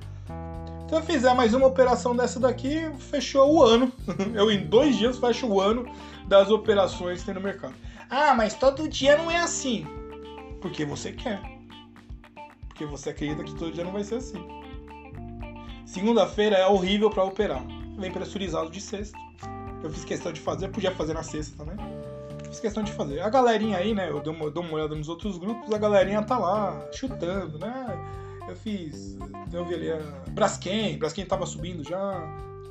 Então 0.85 0.97
eu 0.97 1.05
fizer 1.05 1.35
mais 1.35 1.53
uma 1.53 1.67
operação 1.67 2.15
dessa 2.15 2.39
daqui, 2.39 2.91
fechou 2.97 3.53
o 3.53 3.63
ano. 3.63 3.93
Eu 4.33 4.49
em 4.49 4.65
dois 4.65 4.97
dias 4.97 5.19
fecho 5.19 5.45
o 5.45 5.61
ano 5.61 5.85
das 6.27 6.49
operações 6.49 7.19
que 7.19 7.27
tem 7.27 7.35
no 7.35 7.41
mercado. 7.41 7.75
Ah, 8.09 8.33
mas 8.33 8.55
todo 8.55 8.89
dia 8.89 9.15
não 9.15 9.29
é 9.29 9.37
assim. 9.37 9.85
Porque 10.59 10.83
você 10.83 11.11
quer. 11.11 11.39
Porque 12.69 12.87
você 12.87 13.11
acredita 13.11 13.43
que 13.43 13.53
todo 13.53 13.71
dia 13.71 13.83
não 13.83 13.91
vai 13.91 14.03
ser 14.03 14.15
assim. 14.15 14.43
Segunda-feira 15.85 16.57
é 16.57 16.65
horrível 16.65 17.11
para 17.11 17.23
operar. 17.23 17.63
Vem 17.99 18.11
pressurizado 18.11 18.71
de 18.71 18.81
sexta. 18.81 19.15
Eu 19.83 19.91
fiz 19.91 20.03
questão 20.03 20.33
de 20.33 20.41
fazer, 20.41 20.69
podia 20.69 20.89
fazer 20.89 21.13
na 21.13 21.21
sexta 21.21 21.55
também 21.55 21.98
fiz 22.49 22.59
questão 22.59 22.83
de 22.83 22.91
fazer. 22.91 23.21
A 23.21 23.29
galerinha 23.29 23.77
aí, 23.77 23.93
né? 23.93 24.09
Eu 24.09 24.19
dou 24.19 24.33
uma, 24.33 24.47
uma 24.47 24.73
olhada 24.73 24.95
nos 24.95 25.07
outros 25.07 25.37
grupos, 25.37 25.71
a 25.71 25.77
galerinha 25.77 26.21
tá 26.21 26.37
lá 26.37 26.85
chutando, 26.91 27.57
né? 27.59 27.97
Eu 28.47 28.55
fiz. 28.55 29.17
Eu 29.53 29.63
vi 29.65 29.75
ali 29.75 29.91
a 29.91 29.99
Braskem, 30.31 30.97
Braskem 30.97 31.25
tava 31.25 31.45
subindo 31.45 31.83
já. 31.83 32.21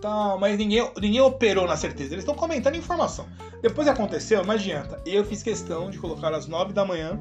Tal, 0.01 0.39
mas 0.39 0.57
ninguém, 0.57 0.89
ninguém 1.01 1.21
operou 1.21 1.67
na 1.67 1.77
certeza. 1.77 2.15
Eles 2.15 2.23
estão 2.23 2.35
comentando 2.35 2.77
informação. 2.77 3.27
Depois 3.61 3.89
aconteceu, 3.89 4.45
não 4.45 4.55
adianta. 4.55 5.01
Eu 5.05 5.25
fiz 5.25 5.43
questão 5.43 5.91
de 5.91 5.99
colocar 5.99 6.33
às 6.33 6.47
9 6.47 6.73
da 6.73 6.85
manhã. 6.85 7.19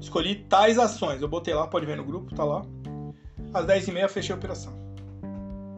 Escolhi 0.00 0.36
tais 0.48 0.78
ações. 0.78 1.20
Eu 1.20 1.28
botei 1.28 1.52
lá, 1.52 1.66
pode 1.66 1.84
ver 1.84 1.96
no 1.96 2.04
grupo, 2.04 2.34
tá 2.34 2.44
lá. 2.44 2.62
Às 3.52 3.66
10 3.66 3.88
e 3.88 3.92
meia 3.92 4.08
fechei 4.08 4.34
a 4.34 4.38
operação. 4.38 4.72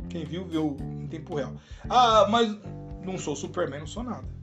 Quem 0.08 0.24
viu, 0.24 0.44
viu 0.44 0.76
em 0.80 1.08
tempo 1.08 1.34
real. 1.34 1.54
Ah, 1.88 2.26
mas 2.28 2.56
não 3.02 3.18
sou 3.18 3.34
Superman, 3.34 3.80
não 3.80 3.86
sou 3.86 4.04
nada 4.04 4.41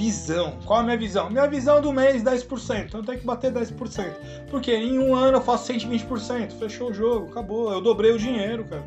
visão. 0.00 0.58
Qual 0.64 0.80
a 0.80 0.82
minha 0.82 0.96
visão? 0.96 1.28
Minha 1.28 1.46
visão 1.46 1.78
do 1.82 1.92
mês, 1.92 2.22
10%. 2.22 2.86
Então 2.86 3.00
eu 3.00 3.04
tenho 3.04 3.18
que 3.18 3.26
bater 3.26 3.52
10%. 3.52 4.46
Porque 4.50 4.74
em 4.74 4.98
um 4.98 5.14
ano 5.14 5.36
eu 5.36 5.42
faço 5.42 5.70
120%. 5.70 6.52
Fechou 6.52 6.90
o 6.90 6.94
jogo, 6.94 7.26
acabou. 7.26 7.70
Eu 7.70 7.82
dobrei 7.82 8.10
o 8.10 8.18
dinheiro, 8.18 8.64
cara. 8.64 8.82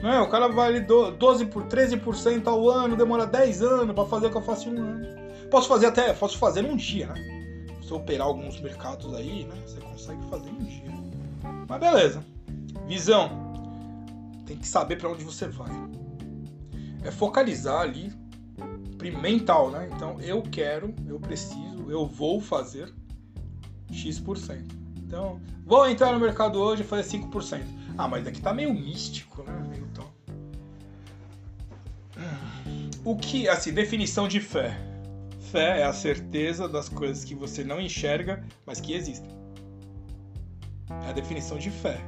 Não 0.00 0.12
é? 0.12 0.20
O 0.20 0.28
cara 0.28 0.46
vale 0.46 0.80
12 0.80 1.46
por 1.46 1.64
13% 1.64 2.46
ao 2.46 2.68
ano, 2.68 2.96
demora 2.96 3.26
10 3.26 3.62
anos 3.62 3.94
para 3.94 4.04
fazer 4.04 4.26
o 4.28 4.30
que 4.30 4.36
eu 4.36 4.42
faço 4.42 4.68
em 4.68 4.78
um 4.78 4.84
ano. 4.84 5.06
Posso 5.50 5.68
fazer 5.68 5.86
até, 5.86 6.12
posso 6.12 6.38
fazer 6.38 6.62
num 6.62 6.76
dia, 6.76 7.08
né? 7.08 7.66
Se 7.82 7.90
eu 7.90 7.96
operar 7.96 8.28
alguns 8.28 8.60
mercados 8.60 9.12
aí, 9.14 9.44
né? 9.44 9.54
Você 9.66 9.80
consegue 9.80 10.24
fazer 10.28 10.50
num 10.50 10.64
dia. 10.64 10.92
Mas 11.68 11.80
beleza. 11.80 12.24
Visão. 12.86 13.30
Tem 14.46 14.56
que 14.56 14.68
saber 14.68 14.96
para 14.96 15.08
onde 15.08 15.24
você 15.24 15.48
vai. 15.48 15.70
É 17.02 17.10
focalizar 17.10 17.80
ali 17.80 18.12
mental, 19.10 19.70
né? 19.70 19.88
Então 19.94 20.20
eu 20.20 20.42
quero, 20.42 20.94
eu 21.06 21.18
preciso, 21.18 21.90
eu 21.90 22.06
vou 22.06 22.40
fazer 22.40 22.92
X%. 23.90 24.86
Então, 24.96 25.40
vou 25.64 25.88
entrar 25.88 26.12
no 26.12 26.18
mercado 26.18 26.58
hoje 26.58 26.82
e 26.82 26.84
fazer 26.84 27.18
5%. 27.18 27.62
Ah, 27.96 28.08
mas 28.08 28.26
aqui 28.26 28.42
tá 28.42 28.52
meio 28.52 28.74
místico, 28.74 29.44
né? 29.44 29.52
Tão... 29.94 30.04
O 33.04 33.16
que, 33.16 33.48
assim, 33.48 33.72
definição 33.72 34.26
de 34.26 34.40
fé. 34.40 34.76
Fé 35.38 35.80
é 35.80 35.84
a 35.84 35.92
certeza 35.92 36.68
das 36.68 36.88
coisas 36.88 37.24
que 37.24 37.34
você 37.34 37.62
não 37.62 37.80
enxerga, 37.80 38.44
mas 38.66 38.80
que 38.80 38.94
existem. 38.94 39.30
É 41.04 41.10
a 41.10 41.12
definição 41.12 41.56
de 41.56 41.70
fé. 41.70 42.00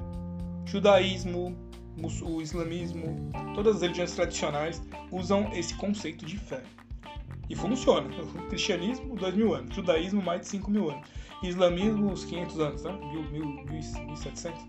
Judaísmo, 0.67 1.57
o 2.23 2.43
islamismo, 2.43 3.31
todas 3.55 3.77
as 3.77 3.83
religiões 3.83 4.13
tradicionais 4.13 4.83
usam 5.13 5.53
esse 5.53 5.75
conceito 5.75 6.27
de 6.27 6.37
fé. 6.37 6.63
E 7.49 7.57
funciona. 7.57 8.09
O 8.21 8.47
cristianismo, 8.49 9.17
2 9.17 9.35
mil 9.35 9.55
anos. 9.55 9.75
Judaísmo, 9.75 10.23
mais 10.23 10.43
de 10.43 10.49
5 10.49 10.71
mil 10.71 10.91
anos. 10.91 11.09
Islamismo, 11.43 12.11
uns 12.11 12.25
500 12.25 12.61
anos, 12.61 12.83
né? 12.83 12.93
Mil, 12.93 13.23
mil, 13.31 13.47
mil, 13.47 13.65
1700? 13.65 14.67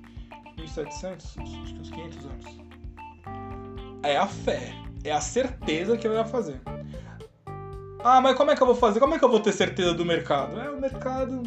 1700? 0.57 1.37
Acho 1.37 1.73
que 1.73 1.79
uns 1.79 1.89
500 1.89 2.25
anos. 2.25 2.45
É 4.03 4.17
a 4.17 4.27
fé. 4.27 4.73
É 5.03 5.11
a 5.11 5.21
certeza 5.21 5.97
que 5.97 6.07
vai 6.07 6.25
fazer. 6.25 6.61
Ah, 8.01 8.21
mas 8.21 8.35
como 8.35 8.51
é 8.51 8.55
que 8.55 8.63
eu 8.63 8.67
vou 8.67 8.75
fazer? 8.75 8.99
Como 8.99 9.15
é 9.15 9.19
que 9.19 9.25
eu 9.25 9.29
vou 9.29 9.39
ter 9.39 9.51
certeza 9.51 9.93
do 9.93 10.05
mercado? 10.05 10.59
É 10.59 10.69
o 10.69 10.79
mercado. 10.79 11.43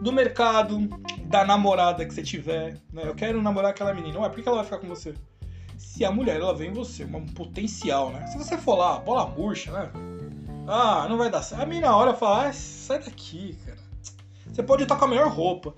Do 0.00 0.12
mercado, 0.12 0.88
da 1.24 1.44
namorada 1.44 2.04
que 2.04 2.12
você 2.12 2.22
tiver. 2.22 2.78
Né? 2.92 3.02
Eu 3.04 3.14
quero 3.14 3.40
namorar 3.40 3.70
aquela 3.70 3.94
menina. 3.94 4.18
Ué, 4.20 4.28
por 4.28 4.42
que 4.42 4.48
ela 4.48 4.58
vai 4.58 4.64
ficar 4.64 4.78
com 4.78 4.88
você? 4.88 5.14
Se 5.78 6.04
a 6.04 6.10
mulher 6.10 6.36
ela 6.36 6.54
vem 6.54 6.70
em 6.70 6.72
você, 6.72 7.04
um 7.04 7.26
potencial, 7.26 8.10
né? 8.10 8.26
Se 8.26 8.36
você 8.36 8.56
for 8.56 8.76
lá, 8.76 8.98
bola 8.98 9.26
murcha, 9.26 9.70
né? 9.72 9.90
Ah, 10.66 11.06
não 11.08 11.16
vai 11.16 11.30
dar 11.30 11.42
certo. 11.42 11.62
A 11.62 11.66
mim 11.66 11.80
na 11.80 11.96
hora 11.96 12.14
fala, 12.14 12.48
ah, 12.48 12.52
sai 12.52 12.98
daqui, 12.98 13.56
cara. 13.64 13.78
Você 14.46 14.62
pode 14.62 14.82
estar 14.82 14.96
com 14.96 15.04
a 15.04 15.08
melhor 15.08 15.28
roupa. 15.28 15.74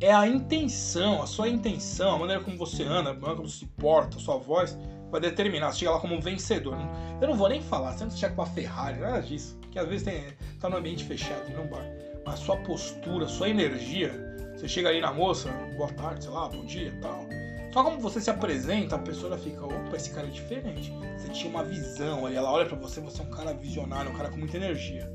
É 0.00 0.12
a 0.12 0.26
intenção, 0.26 1.22
a 1.22 1.26
sua 1.26 1.48
intenção, 1.48 2.16
a 2.16 2.18
maneira 2.18 2.42
como 2.42 2.56
você 2.56 2.82
anda, 2.82 3.10
a 3.10 3.14
maneira 3.14 3.36
como 3.36 3.48
se 3.48 3.66
porta, 3.66 4.16
a 4.16 4.20
sua 4.20 4.36
voz, 4.36 4.76
vai 5.10 5.20
determinar. 5.20 5.70
Você 5.70 5.80
chega 5.80 5.92
lá 5.92 6.00
como 6.00 6.14
um 6.14 6.20
vencedor. 6.20 6.76
Eu 7.20 7.28
não 7.28 7.36
vou 7.36 7.48
nem 7.48 7.60
falar, 7.60 7.92
você 7.92 8.04
não 8.04 8.10
chega 8.10 8.34
com 8.34 8.42
uma 8.42 8.48
Ferrari, 8.48 8.98
nada 8.98 9.20
disso. 9.20 9.58
Que 9.70 9.78
às 9.78 9.86
vezes 9.86 10.02
tem, 10.02 10.24
tá 10.60 10.68
no 10.68 10.76
ambiente 10.76 11.04
fechado, 11.04 11.50
não 11.52 11.66
bar. 11.66 11.84
Mas 12.26 12.40
sua 12.40 12.56
postura, 12.56 13.28
sua 13.28 13.48
energia, 13.48 14.12
você 14.56 14.66
chega 14.66 14.88
ali 14.88 15.00
na 15.00 15.12
moça, 15.12 15.50
boa 15.76 15.92
tarde, 15.92 16.24
sei 16.24 16.32
lá, 16.32 16.48
bom 16.48 16.64
dia 16.64 16.96
tal. 17.00 17.26
Só 17.72 17.82
como 17.82 17.98
você 17.98 18.20
se 18.20 18.28
apresenta, 18.28 18.96
a 18.96 18.98
pessoa 18.98 19.36
fica, 19.38 19.64
opa, 19.64 19.96
esse 19.96 20.10
cara 20.10 20.26
é 20.26 20.30
diferente. 20.30 20.92
Você 21.16 21.28
tinha 21.30 21.50
uma 21.50 21.64
visão, 21.64 22.26
aí 22.26 22.34
ela 22.34 22.52
olha 22.52 22.66
para 22.66 22.76
você, 22.76 23.00
você 23.00 23.22
é 23.22 23.24
um 23.24 23.30
cara 23.30 23.54
visionário, 23.54 24.10
um 24.10 24.14
cara 24.14 24.28
com 24.28 24.36
muita 24.36 24.58
energia. 24.58 25.10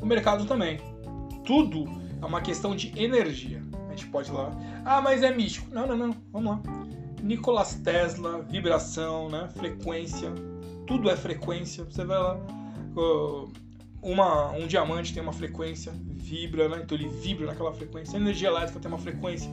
O 0.00 0.06
mercado 0.06 0.46
também. 0.46 0.78
Tudo 1.44 1.84
é 2.22 2.24
uma 2.24 2.40
questão 2.40 2.76
de 2.76 2.96
energia. 2.96 3.60
A 3.88 3.90
gente 3.90 4.06
pode 4.06 4.30
ir 4.30 4.32
lá, 4.32 4.56
ah, 4.84 5.00
mas 5.00 5.22
é 5.24 5.34
místico. 5.34 5.68
Não, 5.74 5.84
não, 5.84 5.96
não, 5.96 6.16
vamos 6.32 6.52
lá. 6.52 6.62
Nicolas 7.22 7.74
Tesla, 7.74 8.40
vibração, 8.42 9.28
né? 9.28 9.48
frequência, 9.56 10.32
tudo 10.86 11.10
é 11.10 11.16
frequência. 11.16 11.84
Você 11.84 12.04
vai 12.04 12.18
lá, 12.18 12.38
uma, 14.00 14.52
um 14.52 14.66
diamante 14.66 15.12
tem 15.12 15.22
uma 15.22 15.32
frequência, 15.32 15.92
vibra, 16.20 16.68
né? 16.68 16.80
então 16.84 16.96
ele 16.96 17.08
vibra 17.08 17.46
naquela 17.46 17.72
frequência. 17.72 18.18
A 18.18 18.20
energia 18.20 18.48
elétrica 18.48 18.78
tem 18.78 18.90
uma 18.90 18.98
frequência 18.98 19.50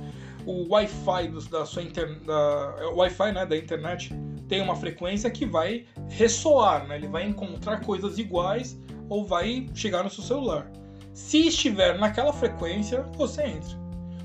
o 0.47 0.65
Wi-Fi 0.73 1.27
da 1.51 1.65
sua 1.65 1.83
inter... 1.83 2.19
da... 2.21 2.75
É, 2.79 2.85
Wi-Fi, 2.85 3.31
né, 3.33 3.45
da 3.45 3.57
internet 3.57 4.15
tem 4.47 4.61
uma 4.61 4.77
frequência 4.77 5.29
que 5.29 5.45
vai 5.45 5.85
ressoar, 6.07 6.87
né? 6.87 6.95
Ele 6.95 7.09
vai 7.09 7.27
encontrar 7.27 7.81
coisas 7.81 8.17
iguais 8.17 8.79
ou 9.09 9.25
vai 9.25 9.67
chegar 9.75 10.03
no 10.03 10.09
seu 10.09 10.23
celular. 10.23 10.71
Se 11.13 11.47
estiver 11.47 11.99
naquela 11.99 12.31
frequência, 12.31 13.01
você 13.17 13.43
entra. 13.43 13.77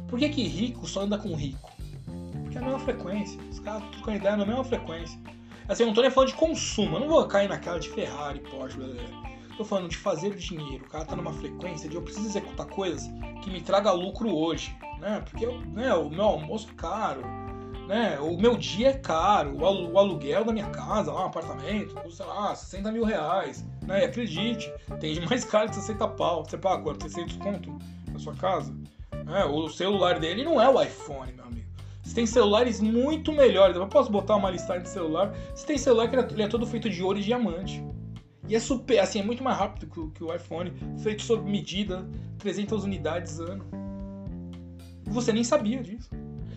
Por 0.06 0.20
que, 0.20 0.28
que 0.28 0.44
rico 0.44 0.86
só 0.86 1.00
anda 1.00 1.18
com 1.18 1.34
rico? 1.34 1.72
Porque 2.44 2.56
é 2.56 2.60
a 2.60 2.64
mesma 2.64 2.78
frequência. 2.78 3.40
Os 3.50 3.58
caras 3.58 3.82
trocam 3.90 4.14
ideia 4.14 4.36
na 4.36 4.46
mesma 4.46 4.62
frequência. 4.62 5.18
Assim, 5.66 5.82
eu 5.82 5.88
não 5.88 5.94
tô 5.94 6.02
nem 6.02 6.10
falando 6.10 6.28
de 6.28 6.36
consumo. 6.36 6.96
Eu 6.96 7.00
não 7.00 7.08
vou 7.08 7.26
cair 7.26 7.48
naquela 7.48 7.80
de 7.80 7.88
Ferrari, 7.88 8.38
Porsche, 8.40 8.76
blá. 8.76 8.86
Tô 9.62 9.66
falando 9.66 9.90
de 9.90 9.96
fazer 9.96 10.34
dinheiro. 10.34 10.84
O 10.84 10.88
cara 10.88 11.04
tá 11.04 11.14
numa 11.14 11.32
frequência 11.34 11.88
de 11.88 11.94
eu 11.94 12.02
preciso 12.02 12.26
executar 12.26 12.66
coisas 12.66 13.08
que 13.44 13.48
me 13.48 13.60
traga 13.60 13.92
lucro 13.92 14.28
hoje, 14.34 14.76
né? 14.98 15.22
Porque 15.24 15.46
né, 15.46 15.94
o 15.94 16.10
meu 16.10 16.24
almoço 16.24 16.68
é 16.68 16.74
caro, 16.74 17.22
né? 17.86 18.18
O 18.18 18.36
meu 18.36 18.56
dia 18.56 18.88
é 18.88 18.92
caro, 18.92 19.56
o 19.56 19.96
aluguel 19.96 20.44
da 20.44 20.52
minha 20.52 20.66
casa, 20.70 21.12
lá, 21.12 21.22
um 21.22 21.26
apartamento, 21.26 21.94
sei 22.10 22.26
lá, 22.26 22.52
60 22.52 22.90
mil 22.90 23.04
reais, 23.04 23.64
né? 23.86 24.00
E 24.00 24.04
acredite, 24.06 24.68
tem 24.98 25.14
de 25.14 25.20
mais 25.24 25.44
caro 25.44 25.68
que 25.68 25.76
60 25.76 26.08
pau. 26.08 26.44
Você 26.44 26.58
paga 26.58 26.82
quanto? 26.82 27.08
600 27.08 27.36
conto 27.36 27.78
na 28.10 28.18
sua 28.18 28.34
casa? 28.34 28.74
É, 29.32 29.44
o 29.44 29.68
celular 29.68 30.18
dele 30.18 30.42
não 30.42 30.60
é 30.60 30.68
o 30.68 30.82
iPhone, 30.82 31.34
meu 31.34 31.44
amigo. 31.44 31.68
Você 32.02 32.16
tem 32.16 32.26
celulares 32.26 32.80
muito 32.80 33.32
melhores. 33.32 33.76
Eu 33.76 33.86
posso 33.86 34.10
botar 34.10 34.34
uma 34.34 34.50
listagem 34.50 34.82
de 34.82 34.88
celular. 34.88 35.32
Você 35.54 35.64
tem 35.64 35.78
celular 35.78 36.08
que 36.08 36.16
ele 36.16 36.42
é 36.42 36.48
todo 36.48 36.66
feito 36.66 36.90
de 36.90 37.00
ouro 37.00 37.20
e 37.20 37.22
diamante. 37.22 37.80
E 38.48 38.56
é 38.56 38.60
super, 38.60 38.98
assim, 38.98 39.20
é 39.20 39.22
muito 39.22 39.42
mais 39.42 39.56
rápido 39.56 39.86
que, 39.86 40.18
que 40.18 40.24
o 40.24 40.34
iPhone, 40.34 40.72
feito 41.02 41.22
sob 41.22 41.48
medida, 41.48 42.06
300 42.38 42.84
unidades 42.84 43.38
ano. 43.38 43.64
Você 45.06 45.32
nem 45.32 45.44
sabia 45.44 45.82
disso. 45.82 46.10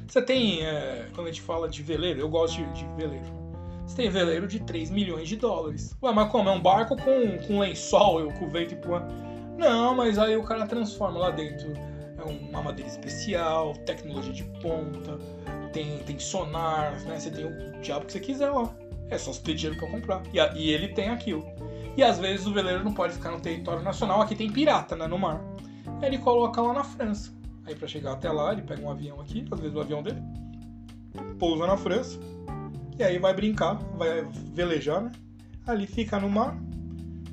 Você 0.08 0.22
tem, 0.22 0.66
é, 0.66 1.08
quando 1.14 1.28
a 1.28 1.32
gente 1.32 1.42
fala 1.42 1.68
de 1.68 1.82
veleiro, 1.84 2.20
eu 2.20 2.30
gosto 2.30 2.58
de, 2.58 2.74
de 2.74 2.86
veleiro. 2.96 3.46
Você 3.86 3.98
tem 3.98 4.10
veleiro 4.10 4.48
de 4.48 4.60
3 4.60 4.90
milhões 4.90 5.28
de 5.28 5.36
dólares. 5.36 5.96
Ué, 6.02 6.12
mas 6.12 6.32
como? 6.32 6.50
É 6.50 6.52
um 6.52 6.62
barco 6.62 6.96
com, 6.96 7.38
com 7.46 7.60
lençol, 7.60 8.32
com 8.34 8.50
vento 8.50 8.74
e 8.74 8.78
pô. 8.78 9.00
Não, 9.58 9.96
mas 9.96 10.18
aí 10.18 10.36
o 10.36 10.44
cara 10.44 10.66
transforma 10.66 11.20
lá 11.20 11.32
dentro. 11.32 11.74
É 12.18 12.24
uma 12.24 12.62
madeira 12.62 12.90
especial, 12.90 13.74
tecnologia 13.86 14.34
de 14.34 14.44
ponta, 14.60 15.20
tem, 15.72 16.00
tem 16.00 16.18
sonar, 16.18 17.00
né? 17.02 17.20
Você 17.20 17.30
tem 17.30 17.46
o 17.46 17.82
diabo 17.82 18.06
que 18.06 18.14
você 18.14 18.20
quiser 18.20 18.50
lá. 18.50 18.74
É 19.10 19.18
só 19.18 19.32
você 19.32 19.42
ter 19.42 19.54
dinheiro 19.54 19.80
pra 19.80 19.90
comprar. 19.90 20.24
E, 20.34 20.40
e 20.60 20.70
ele 20.72 20.88
tem 20.90 21.10
aquilo. 21.10 21.46
E 21.98 22.04
às 22.04 22.20
vezes 22.20 22.46
o 22.46 22.54
veleiro 22.54 22.84
não 22.84 22.94
pode 22.94 23.14
ficar 23.14 23.32
no 23.32 23.40
território 23.40 23.82
nacional, 23.82 24.22
aqui 24.22 24.36
tem 24.36 24.52
pirata, 24.52 24.96
né, 24.96 25.08
no 25.08 25.18
mar. 25.18 25.42
Aí 26.02 26.10
ele 26.10 26.18
coloca 26.18 26.62
lá 26.62 26.74
na 26.74 26.84
França. 26.84 27.34
Aí 27.66 27.74
para 27.76 27.88
chegar 27.88 28.14
até 28.14 28.30
lá, 28.30 28.52
ele 28.52 28.62
pega 28.62 28.82
um 28.82 28.92
avião 28.92 29.20
aqui, 29.22 29.46
às 29.50 29.60
vezes 29.60 29.76
o 29.76 29.80
avião 29.80 30.04
dele, 30.04 30.22
pousa 31.40 31.66
na 31.66 31.78
França, 31.78 32.20
e 32.98 33.04
aí 33.04 33.18
vai 33.18 33.34
brincar, 33.34 33.76
vai 33.98 34.24
velejar, 34.54 35.02
né? 35.02 35.12
Ali 35.66 35.88
fica 35.88 36.20
no 36.20 36.30
mar. 36.30 36.58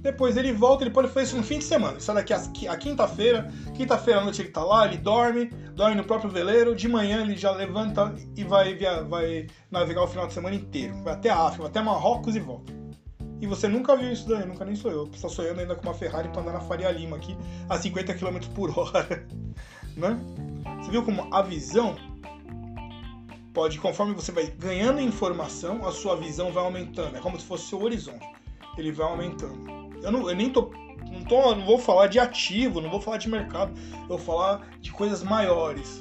Depois 0.00 0.36
ele 0.36 0.52
volta, 0.52 0.82
ele 0.82 0.90
pode 0.90 1.08
fazer 1.08 1.26
isso 1.26 1.36
no 1.36 1.44
fim 1.44 1.58
de 1.58 1.64
semana. 1.64 2.00
Sai 2.00 2.16
daqui 2.16 2.32
a, 2.66 2.76
quinta-feira, 2.76 3.52
quinta-feira 3.74 4.20
à 4.20 4.24
noite 4.24 4.42
ele 4.42 4.48
tá 4.48 4.64
lá, 4.64 4.86
ele 4.86 4.96
dorme, 4.96 5.46
dorme 5.76 5.94
no 5.94 6.02
próprio 6.02 6.28
veleiro, 6.28 6.74
de 6.74 6.88
manhã 6.88 7.20
ele 7.20 7.36
já 7.36 7.52
levanta 7.52 8.12
e 8.36 8.42
vai, 8.42 8.74
via, 8.74 9.04
vai 9.04 9.46
navegar 9.70 10.02
o 10.02 10.08
final 10.08 10.26
de 10.26 10.32
semana 10.32 10.56
inteiro. 10.56 10.94
Vai 11.04 11.12
até 11.12 11.30
a 11.30 11.46
África, 11.46 11.66
até 11.66 11.80
Marrocos 11.80 12.34
e 12.34 12.40
volta. 12.40 12.81
E 13.42 13.46
você 13.46 13.66
nunca 13.66 13.96
viu 13.96 14.12
isso 14.12 14.28
daí, 14.28 14.46
nunca 14.46 14.64
nem 14.64 14.76
sou 14.76 14.88
eu. 14.88 15.06
Você 15.06 15.22
tá 15.22 15.28
sonhando 15.28 15.58
ainda 15.58 15.74
com 15.74 15.82
uma 15.82 15.92
Ferrari 15.92 16.28
pra 16.28 16.42
andar 16.42 16.52
na 16.52 16.60
Faria 16.60 16.88
Lima 16.92 17.16
aqui 17.16 17.36
a 17.68 17.76
50 17.76 18.14
km 18.14 18.38
por 18.54 18.78
hora. 18.78 19.26
né? 19.98 20.16
Você 20.78 20.92
viu 20.92 21.02
como 21.02 21.26
a 21.34 21.42
visão 21.42 21.96
pode, 23.52 23.80
conforme 23.80 24.14
você 24.14 24.30
vai 24.30 24.46
ganhando 24.46 25.00
informação, 25.00 25.84
a 25.84 25.90
sua 25.90 26.14
visão 26.14 26.52
vai 26.52 26.62
aumentando. 26.62 27.16
É 27.16 27.20
como 27.20 27.38
se 27.38 27.44
fosse 27.44 27.66
seu 27.66 27.82
horizonte. 27.82 28.24
Ele 28.78 28.92
vai 28.92 29.08
aumentando. 29.08 29.58
Eu, 30.00 30.12
não, 30.12 30.30
eu 30.30 30.36
nem 30.36 30.48
tô 30.48 30.70
não, 31.10 31.24
tô. 31.24 31.52
não 31.56 31.66
vou 31.66 31.78
falar 31.78 32.06
de 32.06 32.20
ativo, 32.20 32.80
não 32.80 32.90
vou 32.90 33.00
falar 33.00 33.16
de 33.16 33.28
mercado. 33.28 33.72
Eu 34.02 34.06
vou 34.06 34.18
falar 34.18 34.68
de 34.80 34.92
coisas 34.92 35.20
maiores. 35.24 36.00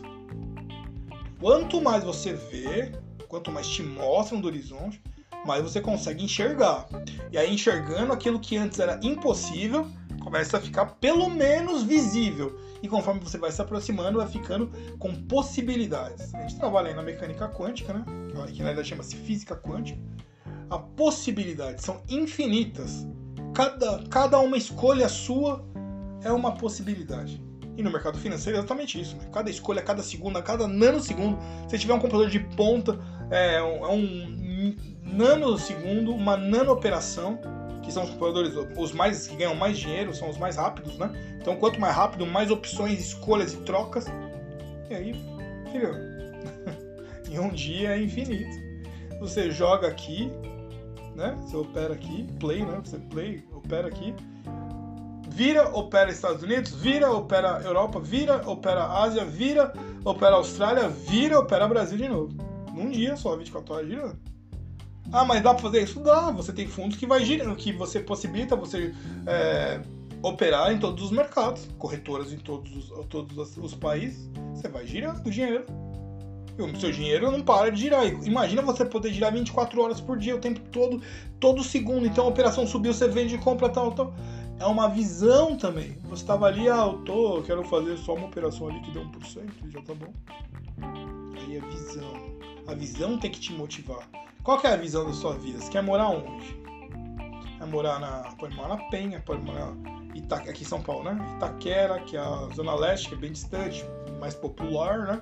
Quanto 1.39 1.81
mais 1.81 2.03
você 2.03 2.33
vê, 2.33 2.91
quanto 3.27 3.51
mais 3.51 3.67
te 3.67 3.81
mostram 3.81 4.39
do 4.39 4.45
horizonte, 4.45 5.01
mais 5.45 5.63
você 5.63 5.81
consegue 5.81 6.23
enxergar. 6.23 6.87
E 7.31 7.37
aí, 7.37 7.53
enxergando 7.53 8.13
aquilo 8.13 8.39
que 8.39 8.57
antes 8.57 8.79
era 8.79 8.99
impossível, 9.03 9.87
começa 10.21 10.57
a 10.57 10.61
ficar 10.61 10.85
pelo 10.85 11.29
menos 11.29 11.83
visível. 11.83 12.59
E 12.81 12.87
conforme 12.87 13.19
você 13.19 13.37
vai 13.37 13.51
se 13.51 13.61
aproximando, 13.61 14.19
vai 14.19 14.27
ficando 14.27 14.71
com 14.97 15.13
possibilidades. 15.13 16.33
A 16.33 16.41
gente 16.41 16.57
trabalha 16.57 16.89
aí 16.89 16.95
na 16.95 17.03
mecânica 17.03 17.47
quântica, 17.47 17.93
né? 17.93 18.03
Que 18.47 18.59
na 18.59 18.65
verdade 18.65 18.87
chama-se 18.87 19.15
física 19.15 19.55
quântica. 19.55 19.99
A 20.69 20.79
possibilidades 20.79 21.83
são 21.83 22.01
infinitas. 22.09 23.05
Cada, 23.53 24.03
cada 24.09 24.39
uma 24.39 24.57
escolha 24.57 25.09
sua 25.09 25.63
é 26.23 26.31
uma 26.31 26.53
possibilidade. 26.53 27.43
E 27.77 27.83
no 27.83 27.91
mercado 27.91 28.17
financeiro 28.17 28.57
é 28.57 28.59
exatamente 28.59 28.99
isso. 28.99 29.15
Né? 29.17 29.29
Cada 29.31 29.49
escolha, 29.49 29.81
cada 29.81 30.01
segundo, 30.03 30.41
cada 30.41 30.67
nanosegundo. 30.67 31.37
Se 31.67 31.77
tiver 31.77 31.93
um 31.93 31.99
computador 31.99 32.29
de 32.29 32.39
ponta, 32.39 32.99
é 33.29 33.61
um, 33.61 33.85
é 33.85 33.89
um 33.89 34.90
nanosegundo, 35.11 36.13
uma 36.13 36.37
nano 36.37 36.71
operação 36.71 37.39
que 37.81 37.91
são 37.91 38.03
os 38.03 38.09
computadores 38.11 38.53
os 38.77 38.91
mais 38.91 39.27
que 39.27 39.35
ganham 39.35 39.55
mais 39.55 39.77
dinheiro, 39.77 40.13
são 40.13 40.29
os 40.29 40.37
mais 40.37 40.55
rápidos, 40.55 40.97
né? 40.97 41.11
Então, 41.41 41.55
quanto 41.55 41.79
mais 41.79 41.95
rápido, 41.95 42.25
mais 42.25 42.51
opções, 42.51 42.99
escolhas 42.99 43.53
e 43.53 43.57
trocas. 43.57 44.05
E 44.89 44.93
aí, 44.93 45.13
filho, 45.71 45.93
em 47.29 47.39
um 47.39 47.49
dia 47.49 47.95
é 47.97 48.01
infinito. 48.01 48.55
Você 49.19 49.51
joga 49.51 49.87
aqui, 49.87 50.31
né? 51.15 51.37
Você 51.41 51.57
opera 51.57 51.93
aqui, 51.93 52.27
play, 52.39 52.63
né? 52.63 52.81
Você 52.83 52.97
play, 52.97 53.43
opera 53.51 53.87
aqui. 53.87 54.13
Vira, 55.29 55.69
opera 55.75 56.11
Estados 56.11 56.43
Unidos, 56.43 56.73
vira, 56.75 57.09
opera 57.09 57.61
Europa, 57.63 57.99
vira, 57.99 58.41
opera 58.47 58.85
Ásia, 58.85 59.23
vira, 59.23 59.73
opera 60.03 60.35
Austrália, 60.35 60.89
vira, 60.89 61.39
opera 61.39 61.67
Brasil 61.67 61.97
de 61.97 62.09
novo. 62.09 62.35
Num 62.73 62.89
dia 62.89 63.15
só, 63.15 63.35
24 63.35 63.73
horas 63.73 63.87
girando. 63.87 64.30
Ah, 65.11 65.25
mas 65.25 65.41
dá 65.41 65.53
para 65.53 65.63
fazer 65.63 65.83
isso? 65.83 65.99
Dá. 65.99 66.31
Você 66.31 66.53
tem 66.53 66.67
fundos 66.67 66.97
que 66.97 67.05
vai 67.05 67.23
girando, 67.23 67.55
que 67.55 67.73
você 67.73 67.99
possibilita 67.99 68.55
você 68.55 68.93
é, 69.27 69.81
operar 70.23 70.71
em 70.71 70.79
todos 70.79 71.03
os 71.03 71.11
mercados, 71.11 71.67
corretoras 71.77 72.31
em 72.31 72.37
todos 72.37 72.89
os, 72.89 73.05
todos 73.07 73.57
os 73.57 73.75
países. 73.75 74.29
Você 74.55 74.67
vai 74.69 74.85
girando 74.87 75.25
o 75.25 75.29
dinheiro. 75.29 75.65
E 76.57 76.61
o 76.61 76.79
seu 76.79 76.91
dinheiro 76.91 77.31
não 77.31 77.41
para 77.41 77.71
de 77.71 77.81
girar. 77.81 78.05
Imagina 78.05 78.61
você 78.61 78.85
poder 78.85 79.11
girar 79.11 79.33
24 79.33 79.81
horas 79.81 80.01
por 80.01 80.17
dia, 80.17 80.35
o 80.35 80.39
tempo 80.39 80.59
todo, 80.71 81.01
todo 81.39 81.63
segundo. 81.63 82.05
Então 82.05 82.25
a 82.25 82.27
operação 82.27 82.67
subiu, 82.67 82.93
você 82.93 83.07
vende, 83.07 83.37
compra, 83.37 83.69
tal, 83.69 83.91
tal. 83.91 84.13
É 84.59 84.65
uma 84.65 84.87
visão 84.87 85.57
também. 85.57 85.97
Você 86.03 86.21
estava 86.21 86.45
ali, 86.45 86.69
ah, 86.69 86.85
eu 86.85 86.99
tô, 86.99 87.41
quero 87.41 87.63
fazer 87.63 87.97
só 87.97 88.13
uma 88.13 88.27
operação 88.27 88.67
ali 88.67 88.79
que 88.81 88.91
dê 88.91 88.99
1%, 88.99 89.49
já 89.69 89.81
tá 89.81 89.93
bom. 89.95 90.13
Aí 91.35 91.57
é 91.57 91.61
visão. 91.61 92.30
A 92.71 92.73
visão 92.73 93.17
tem 93.17 93.29
que 93.29 93.39
te 93.39 93.51
motivar. 93.51 94.07
Qual 94.43 94.57
que 94.57 94.65
é 94.65 94.71
a 94.71 94.77
visão 94.77 95.05
da 95.05 95.11
sua 95.11 95.33
vida? 95.33 95.59
Você 95.59 95.69
quer 95.69 95.83
morar 95.83 96.07
onde? 96.07 96.55
Quer 97.57 97.67
morar 97.67 97.99
na. 97.99 98.33
Pode 98.39 98.55
morar 98.55 98.69
na 98.69 98.77
Penha, 98.89 99.21
pode 99.25 99.41
morar 99.41 99.73
Ita... 100.15 100.37
aqui 100.37 100.63
em 100.63 100.65
São 100.65 100.81
Paulo, 100.81 101.03
né? 101.03 101.33
Itaquera, 101.35 101.99
que 101.99 102.15
é 102.15 102.19
a 102.21 102.47
Zona 102.55 102.73
Leste, 102.73 103.09
que 103.09 103.15
é 103.15 103.17
bem 103.17 103.33
distante, 103.33 103.83
mais 104.21 104.33
popular, 104.33 104.99
né? 104.99 105.21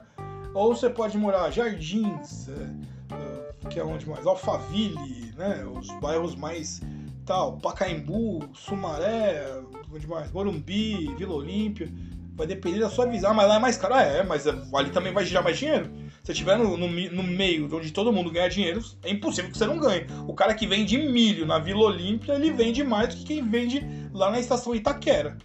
Ou 0.54 0.76
você 0.76 0.92
pode 0.92 1.18
morar 1.18 1.50
Jardins, 1.50 2.50
é, 2.50 3.16
é, 3.16 3.70
que 3.70 3.80
é 3.80 3.84
onde 3.84 4.08
mais? 4.08 4.28
Alphaville, 4.28 5.34
né? 5.36 5.66
Os 5.66 5.88
bairros 6.00 6.36
mais 6.36 6.82
tal, 7.26 7.58
Pacaembu, 7.58 8.48
Sumaré, 8.54 9.44
onde 9.92 10.08
mais? 10.08 10.32
Morumbi, 10.32 11.16
Vila 11.16 11.34
Olímpia. 11.34 11.92
Vai 12.36 12.46
depender 12.46 12.80
da 12.80 12.90
sua 12.90 13.08
visão. 13.08 13.34
Mas 13.34 13.48
lá 13.48 13.56
é 13.56 13.60
mais 13.60 13.76
caro. 13.76 13.96
Ah, 13.96 14.04
é, 14.04 14.24
mas 14.24 14.46
ali 14.48 14.92
também 14.92 15.12
vai 15.12 15.26
girar 15.26 15.44
mais 15.44 15.58
dinheiro. 15.58 15.92
Se 16.30 16.34
estiver 16.34 16.60
no, 16.60 16.78
no, 16.78 16.88
no, 16.88 17.24
meio 17.24 17.68
onde 17.76 17.92
todo 17.92 18.14
mundo 18.14 18.30
ganha 18.30 18.48
dinheiro, 18.48 18.84
é 19.02 19.10
impossível 19.10 19.50
que 19.50 19.58
você 19.58 19.66
não 19.66 19.80
ganhe. 19.80 20.06
O 20.28 20.34
cara 20.36 20.54
que 20.54 20.68
vende 20.68 20.96
milho 20.96 21.44
na 21.44 21.58
Vila 21.58 21.86
Olímpia, 21.86 22.34
ele 22.34 22.52
vende 22.52 22.84
mais 22.84 23.10
do 23.10 23.16
que 23.16 23.24
quem 23.24 23.50
vende 23.50 23.84
lá 24.14 24.30
na 24.30 24.40
estação 24.40 24.76
Itaquera. 24.76 25.40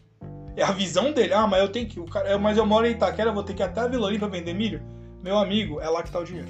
É 0.54 0.62
a 0.62 0.72
visão 0.72 1.10
dele. 1.10 1.32
Ah, 1.32 1.46
mas 1.46 1.62
eu 1.62 1.70
tenho 1.70 1.88
que. 1.88 1.98
O 1.98 2.04
cara, 2.04 2.36
mas 2.36 2.58
eu 2.58 2.66
moro 2.66 2.86
em 2.86 2.90
Itaquera, 2.90 3.32
vou 3.32 3.42
ter 3.42 3.54
que 3.54 3.62
ir 3.62 3.64
até 3.64 3.80
a 3.80 3.86
Vila 3.86 4.08
Olímpia 4.08 4.28
vender 4.28 4.52
milho? 4.52 4.82
Meu 5.22 5.38
amigo, 5.38 5.80
é 5.80 5.88
lá 5.88 6.02
que 6.02 6.10
está 6.10 6.18
o 6.18 6.24
dinheiro. 6.24 6.48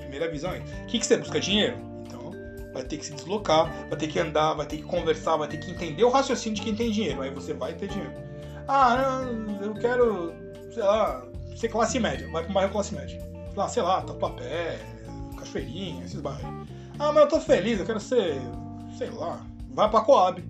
Primeira 0.00 0.30
visão 0.30 0.52
é. 0.52 0.58
O 0.58 0.86
que, 0.88 0.98
que 0.98 1.06
você 1.06 1.16
busca? 1.16 1.40
Dinheiro? 1.40 1.78
Então, 2.06 2.32
vai 2.74 2.84
ter 2.84 2.98
que 2.98 3.06
se 3.06 3.14
deslocar, 3.14 3.72
vai 3.88 3.98
ter 3.98 4.08
que 4.08 4.18
andar, 4.18 4.52
vai 4.52 4.66
ter 4.66 4.76
que 4.76 4.82
conversar, 4.82 5.38
vai 5.38 5.48
ter 5.48 5.56
que 5.56 5.70
entender 5.70 6.04
o 6.04 6.10
raciocínio 6.10 6.56
de 6.56 6.62
quem 6.62 6.74
tem 6.74 6.90
dinheiro. 6.90 7.22
Aí 7.22 7.30
você 7.30 7.54
vai 7.54 7.72
ter 7.72 7.88
dinheiro. 7.88 8.12
Ah, 8.68 9.22
eu 9.62 9.72
quero, 9.72 10.34
sei 10.74 10.82
lá, 10.82 11.26
ser 11.56 11.70
classe 11.70 11.98
média. 11.98 12.28
Vai 12.30 12.42
para 12.42 12.50
o 12.50 12.52
bairro 12.52 12.70
classe 12.70 12.94
média 12.94 13.29
lá, 13.56 13.68
sei 13.68 13.82
lá, 13.82 14.02
Tatuapé, 14.02 14.78
Cachoeirinha, 15.36 16.04
esses 16.04 16.20
bairros. 16.20 16.68
Ah, 16.98 17.12
mas 17.12 17.22
eu 17.24 17.28
tô 17.28 17.40
feliz, 17.40 17.80
eu 17.80 17.86
quero 17.86 18.00
ser, 18.00 18.40
sei 18.96 19.10
lá, 19.10 19.44
vai 19.70 19.88
pra 19.88 20.02
Coab. 20.02 20.44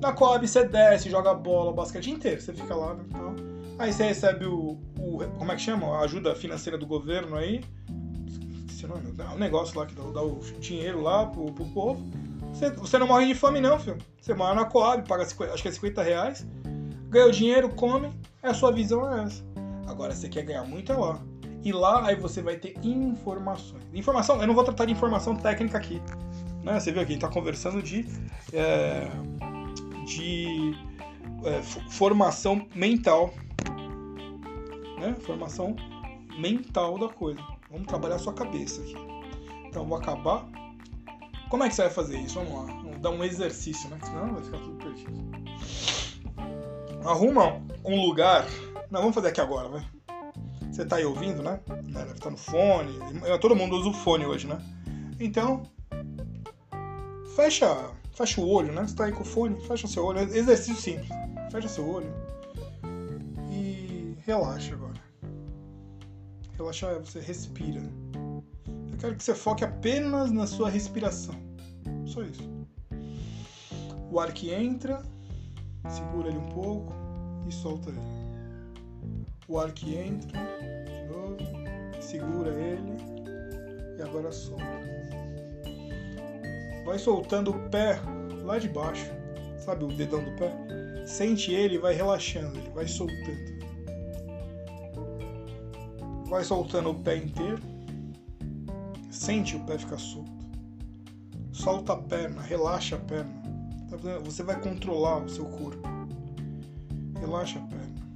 Na 0.00 0.12
Coab 0.12 0.46
você 0.46 0.66
desce, 0.66 1.10
joga 1.10 1.34
bola, 1.34 1.72
basquete 1.72 2.10
inteiro, 2.10 2.40
você 2.40 2.52
fica 2.52 2.74
lá, 2.74 2.96
então. 3.06 3.36
Aí 3.78 3.92
você 3.92 4.04
recebe 4.04 4.46
o, 4.46 4.78
o, 4.98 5.18
como 5.38 5.52
é 5.52 5.56
que 5.56 5.62
chama? 5.62 5.86
A 5.98 6.00
ajuda 6.00 6.34
financeira 6.34 6.78
do 6.78 6.86
governo 6.86 7.36
aí. 7.36 7.62
Esqueci 8.66 8.86
o 8.86 8.88
nome, 8.88 9.14
o 9.34 9.38
negócio 9.38 9.78
lá 9.78 9.86
que 9.86 9.94
dá, 9.94 10.02
dá, 10.02 10.22
o 10.22 10.40
dinheiro 10.58 11.02
lá 11.02 11.26
pro, 11.26 11.46
pro 11.52 11.64
povo. 11.66 12.02
Você, 12.52 12.70
você, 12.70 12.98
não 12.98 13.06
morre 13.06 13.26
de 13.26 13.34
fome 13.34 13.60
não, 13.60 13.78
filho. 13.78 13.98
Você 14.20 14.34
mora 14.34 14.54
na 14.54 14.64
Coab, 14.64 15.06
paga 15.06 15.24
50, 15.24 15.52
acho 15.52 15.62
que 15.62 15.68
é 15.68 15.72
50 15.72 16.02
reais, 16.02 16.46
ganha 17.08 17.26
o 17.26 17.30
dinheiro, 17.30 17.68
come, 17.70 18.10
a 18.42 18.54
sua 18.54 18.72
visão 18.72 19.10
é 19.14 19.24
essa. 19.24 19.44
Agora, 19.86 20.14
você 20.14 20.28
quer 20.28 20.42
ganhar 20.42 20.64
muito 20.64 20.92
é 20.92 20.96
lá. 20.96 21.20
E 21.62 21.72
lá 21.72 22.06
aí 22.06 22.16
você 22.16 22.40
vai 22.40 22.56
ter 22.56 22.74
informações. 22.82 23.82
Informação, 23.92 24.40
eu 24.40 24.46
não 24.46 24.54
vou 24.54 24.64
tratar 24.64 24.86
de 24.86 24.92
informação 24.92 25.36
técnica 25.36 25.76
aqui. 25.78 26.00
Né? 26.62 26.78
Você 26.78 26.90
viu 26.92 27.02
aqui, 27.02 27.12
a 27.12 27.14
gente 27.14 27.24
está 27.24 27.28
conversando 27.28 27.82
de, 27.82 28.06
é, 28.52 29.08
de 30.06 30.74
é, 31.44 31.62
formação 31.90 32.66
mental. 32.74 33.34
Né? 34.98 35.14
Formação 35.20 35.76
mental 36.38 36.98
da 36.98 37.08
coisa. 37.08 37.40
Vamos 37.70 37.86
trabalhar 37.86 38.16
a 38.16 38.18
sua 38.18 38.32
cabeça 38.32 38.80
aqui. 38.80 38.96
Então 39.66 39.86
vou 39.86 39.98
acabar. 39.98 40.48
Como 41.48 41.64
é 41.64 41.68
que 41.68 41.74
você 41.74 41.82
vai 41.82 41.90
fazer 41.90 42.18
isso? 42.18 42.34
Vamos 42.36 42.54
lá. 42.54 42.74
Vamos 42.82 42.98
dar 42.98 43.10
um 43.10 43.22
exercício, 43.22 43.88
né? 43.90 43.98
Senão 44.02 44.34
vai 44.34 44.42
ficar 44.42 44.58
tudo 44.58 44.76
perdido. 44.76 45.12
Arruma 47.04 47.60
um 47.84 48.06
lugar. 48.06 48.46
Não, 48.90 49.00
vamos 49.00 49.14
fazer 49.14 49.28
aqui 49.28 49.40
agora, 49.40 49.68
vai. 49.68 49.99
Você 50.70 50.84
tá 50.84 50.96
aí 50.96 51.04
ouvindo, 51.04 51.42
né? 51.42 51.60
né? 51.68 51.82
Deve 51.82 52.12
estar 52.12 52.24
tá 52.24 52.30
no 52.30 52.36
fone. 52.36 52.92
Todo 53.40 53.56
mundo 53.56 53.76
usa 53.76 53.88
o 53.88 53.92
fone 53.92 54.24
hoje, 54.24 54.46
né? 54.46 54.58
Então, 55.18 55.64
fecha, 57.34 57.90
fecha 58.12 58.40
o 58.40 58.48
olho, 58.48 58.72
né? 58.72 58.86
Você 58.86 58.94
tá 58.94 59.04
aí 59.04 59.12
com 59.12 59.22
o 59.22 59.26
fone, 59.26 59.60
fecha 59.66 59.88
seu 59.88 60.04
olho. 60.04 60.20
Exercício 60.20 60.76
simples. 60.76 61.08
Fecha 61.50 61.68
seu 61.68 61.88
olho. 61.88 62.12
E 63.50 64.16
relaxa 64.24 64.74
agora. 64.74 65.00
Relaxar 66.56 66.92
é 66.92 66.98
você 66.98 67.20
respira. 67.20 67.82
quero 68.98 69.16
que 69.16 69.24
você 69.24 69.34
foque 69.34 69.64
apenas 69.64 70.30
na 70.30 70.46
sua 70.46 70.70
respiração. 70.70 71.34
Só 72.06 72.22
isso. 72.22 72.48
O 74.10 74.20
ar 74.20 74.32
que 74.32 74.52
entra, 74.52 75.02
segura 75.88 76.28
ele 76.28 76.38
um 76.38 76.48
pouco 76.50 76.92
e 77.48 77.52
solta 77.52 77.90
ele. 77.90 78.19
O 79.50 79.58
ar 79.58 79.72
que 79.72 79.96
entra, 79.96 80.38
de 80.86 81.12
novo, 81.12 81.36
segura 82.00 82.50
ele 82.50 82.96
e 83.98 84.00
agora 84.00 84.30
solta. 84.30 84.64
Vai 86.84 86.96
soltando 87.00 87.50
o 87.50 87.68
pé 87.68 88.00
lá 88.44 88.60
de 88.60 88.68
baixo, 88.68 89.10
sabe 89.58 89.82
o 89.82 89.88
dedão 89.88 90.22
do 90.22 90.30
pé? 90.36 90.52
Sente 91.04 91.52
ele 91.52 91.78
vai 91.78 91.94
relaxando, 91.94 92.56
ele 92.60 92.70
vai 92.70 92.86
soltando. 92.86 93.60
Vai 96.28 96.44
soltando 96.44 96.90
o 96.90 96.94
pé 96.94 97.16
inteiro. 97.16 97.60
Sente 99.10 99.56
o 99.56 99.64
pé 99.64 99.76
ficar 99.76 99.98
solto. 99.98 100.30
Solta 101.50 101.94
a 101.94 101.96
perna, 101.96 102.40
relaxa 102.40 102.94
a 102.94 103.00
perna. 103.00 103.42
Tá 103.90 103.96
Você 104.20 104.44
vai 104.44 104.60
controlar 104.60 105.24
o 105.24 105.28
seu 105.28 105.46
corpo. 105.46 105.88
Relaxa 107.18 107.58
a 107.58 107.62
perna. 107.62 108.09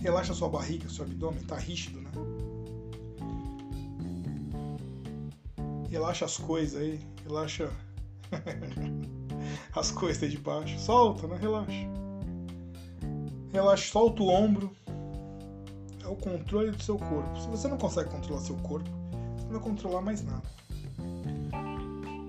Relaxa 0.00 0.32
sua 0.32 0.48
barriga, 0.48 0.88
seu 0.88 1.04
abdômen, 1.04 1.42
tá 1.42 1.56
rígido, 1.56 2.00
né? 2.00 2.10
Relaxa 5.90 6.24
as 6.24 6.36
coisas 6.36 6.80
aí, 6.80 7.00
relaxa 7.24 7.72
as 9.74 9.90
coisas 9.90 10.22
aí 10.22 10.28
de 10.28 10.38
baixo. 10.38 10.78
Solta, 10.78 11.26
né? 11.26 11.36
Relaxa. 11.40 11.72
Relaxa, 13.52 13.90
solta 13.90 14.22
o 14.22 14.28
ombro. 14.28 14.70
É 16.04 16.06
o 16.06 16.14
controle 16.14 16.70
do 16.70 16.82
seu 16.82 16.96
corpo. 16.96 17.40
Se 17.40 17.48
você 17.48 17.66
não 17.66 17.76
consegue 17.76 18.08
controlar 18.08 18.40
seu 18.40 18.56
corpo, 18.56 18.88
você 19.36 19.44
não 19.46 19.52
vai 19.52 19.60
controlar 19.60 20.00
mais 20.00 20.22
nada. 20.22 20.48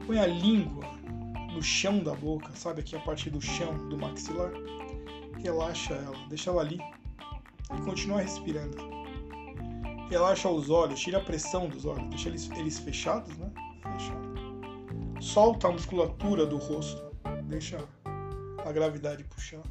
Põe 0.08 0.18
a 0.18 0.26
língua 0.26 0.86
no 1.54 1.62
chão 1.62 2.00
da 2.00 2.16
boca, 2.16 2.52
sabe 2.56 2.82
aqui 2.82 2.96
a 2.96 3.00
parte 3.00 3.30
do 3.30 3.40
chão 3.40 3.90
do 3.90 3.98
maxilar. 3.98 4.52
Relaxa 5.38 5.94
ela, 5.94 6.18
deixa 6.28 6.50
ela 6.50 6.62
ali 6.62 6.80
e 7.78 7.82
continua 7.82 8.22
respirando. 8.22 8.78
Relaxa 10.10 10.50
os 10.50 10.70
olhos, 10.70 11.00
tira 11.00 11.20
a 11.20 11.22
pressão 11.22 11.70
dos 11.70 11.86
olhos, 11.86 12.10
deixa 12.10 12.30
eles, 12.30 12.50
eles 12.52 12.80
fechados, 12.80 13.38
né? 13.38 13.52
Fechados. 13.94 14.30
Solta 15.20 15.68
a 15.68 15.72
musculatura 15.72 16.46
do 16.46 16.58
rosto, 16.58 17.16
deixa 17.44 17.78
a 18.66 18.72
gravidade 18.72 19.24
puxar. 19.26 19.62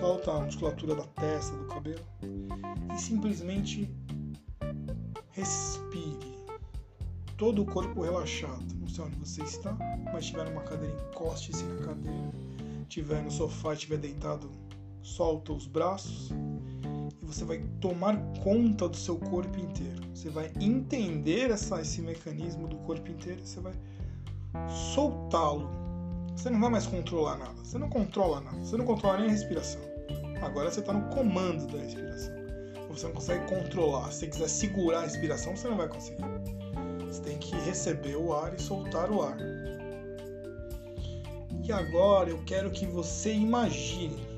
Solta 0.00 0.32
a 0.32 0.40
musculatura 0.40 0.94
da 0.94 1.04
testa, 1.04 1.56
do 1.56 1.66
cabelo 1.66 2.04
e 2.94 2.98
simplesmente 2.98 3.90
respire. 5.30 6.36
Todo 7.36 7.62
o 7.62 7.66
corpo 7.66 8.00
relaxado. 8.00 8.64
Não 8.76 8.88
sei 8.88 9.04
onde 9.04 9.16
você 9.16 9.42
está, 9.42 9.76
mas 10.04 10.24
estiver 10.24 10.48
numa 10.48 10.62
cadeira, 10.62 10.96
encoste-se 11.10 11.64
na 11.64 11.86
cadeira. 11.86 12.32
Estiver 12.82 13.22
no 13.22 13.30
sofá, 13.30 13.74
estiver 13.74 13.98
deitado, 13.98 14.50
solta 15.06 15.52
os 15.52 15.66
braços 15.66 16.30
e 17.22 17.24
você 17.24 17.44
vai 17.44 17.58
tomar 17.80 18.16
conta 18.42 18.88
do 18.88 18.96
seu 18.96 19.16
corpo 19.16 19.58
inteiro. 19.58 20.02
Você 20.12 20.28
vai 20.28 20.50
entender 20.60 21.50
essa, 21.50 21.80
esse 21.80 22.02
mecanismo 22.02 22.66
do 22.66 22.76
corpo 22.78 23.10
inteiro 23.10 23.40
e 23.40 23.46
você 23.46 23.60
vai 23.60 23.72
soltá-lo. 24.94 25.70
Você 26.34 26.50
não 26.50 26.60
vai 26.60 26.70
mais 26.70 26.86
controlar 26.86 27.38
nada. 27.38 27.64
Você 27.64 27.78
não 27.78 27.88
controla 27.88 28.40
nada. 28.40 28.58
Você 28.58 28.76
não 28.76 28.84
controla 28.84 29.18
nem 29.18 29.28
a 29.28 29.30
respiração. 29.30 29.80
Agora 30.42 30.70
você 30.70 30.80
está 30.80 30.92
no 30.92 31.08
comando 31.14 31.66
da 31.68 31.78
respiração. 31.78 32.34
Você 32.90 33.06
não 33.06 33.14
consegue 33.14 33.46
controlar. 33.46 34.10
Se 34.10 34.20
você 34.20 34.26
quiser 34.26 34.48
segurar 34.48 34.98
a 34.98 35.02
respiração, 35.02 35.56
você 35.56 35.68
não 35.68 35.76
vai 35.76 35.88
conseguir. 35.88 36.24
Você 37.06 37.22
tem 37.22 37.38
que 37.38 37.54
receber 37.60 38.16
o 38.16 38.34
ar 38.34 38.54
e 38.54 38.60
soltar 38.60 39.10
o 39.10 39.22
ar. 39.22 39.38
E 41.62 41.72
agora 41.72 42.30
eu 42.30 42.42
quero 42.44 42.70
que 42.70 42.86
você 42.86 43.32
imagine. 43.32 44.35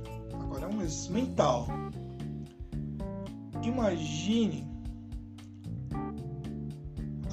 Um 0.68 0.82
exercício 0.82 1.12
mental. 1.12 1.66
Imagine 3.62 4.66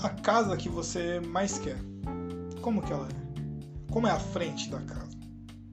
a 0.02 0.10
casa 0.10 0.56
que 0.58 0.70
você 0.70 1.20
mais 1.20 1.58
quer. 1.60 1.78
Como 2.62 2.82
que 2.82 2.92
ela 2.92 3.08
é? 3.08 3.92
Como 3.92 4.08
é 4.08 4.12
a 4.12 4.20
frente 4.20 4.70
da 4.70 4.80
casa? 4.82 5.18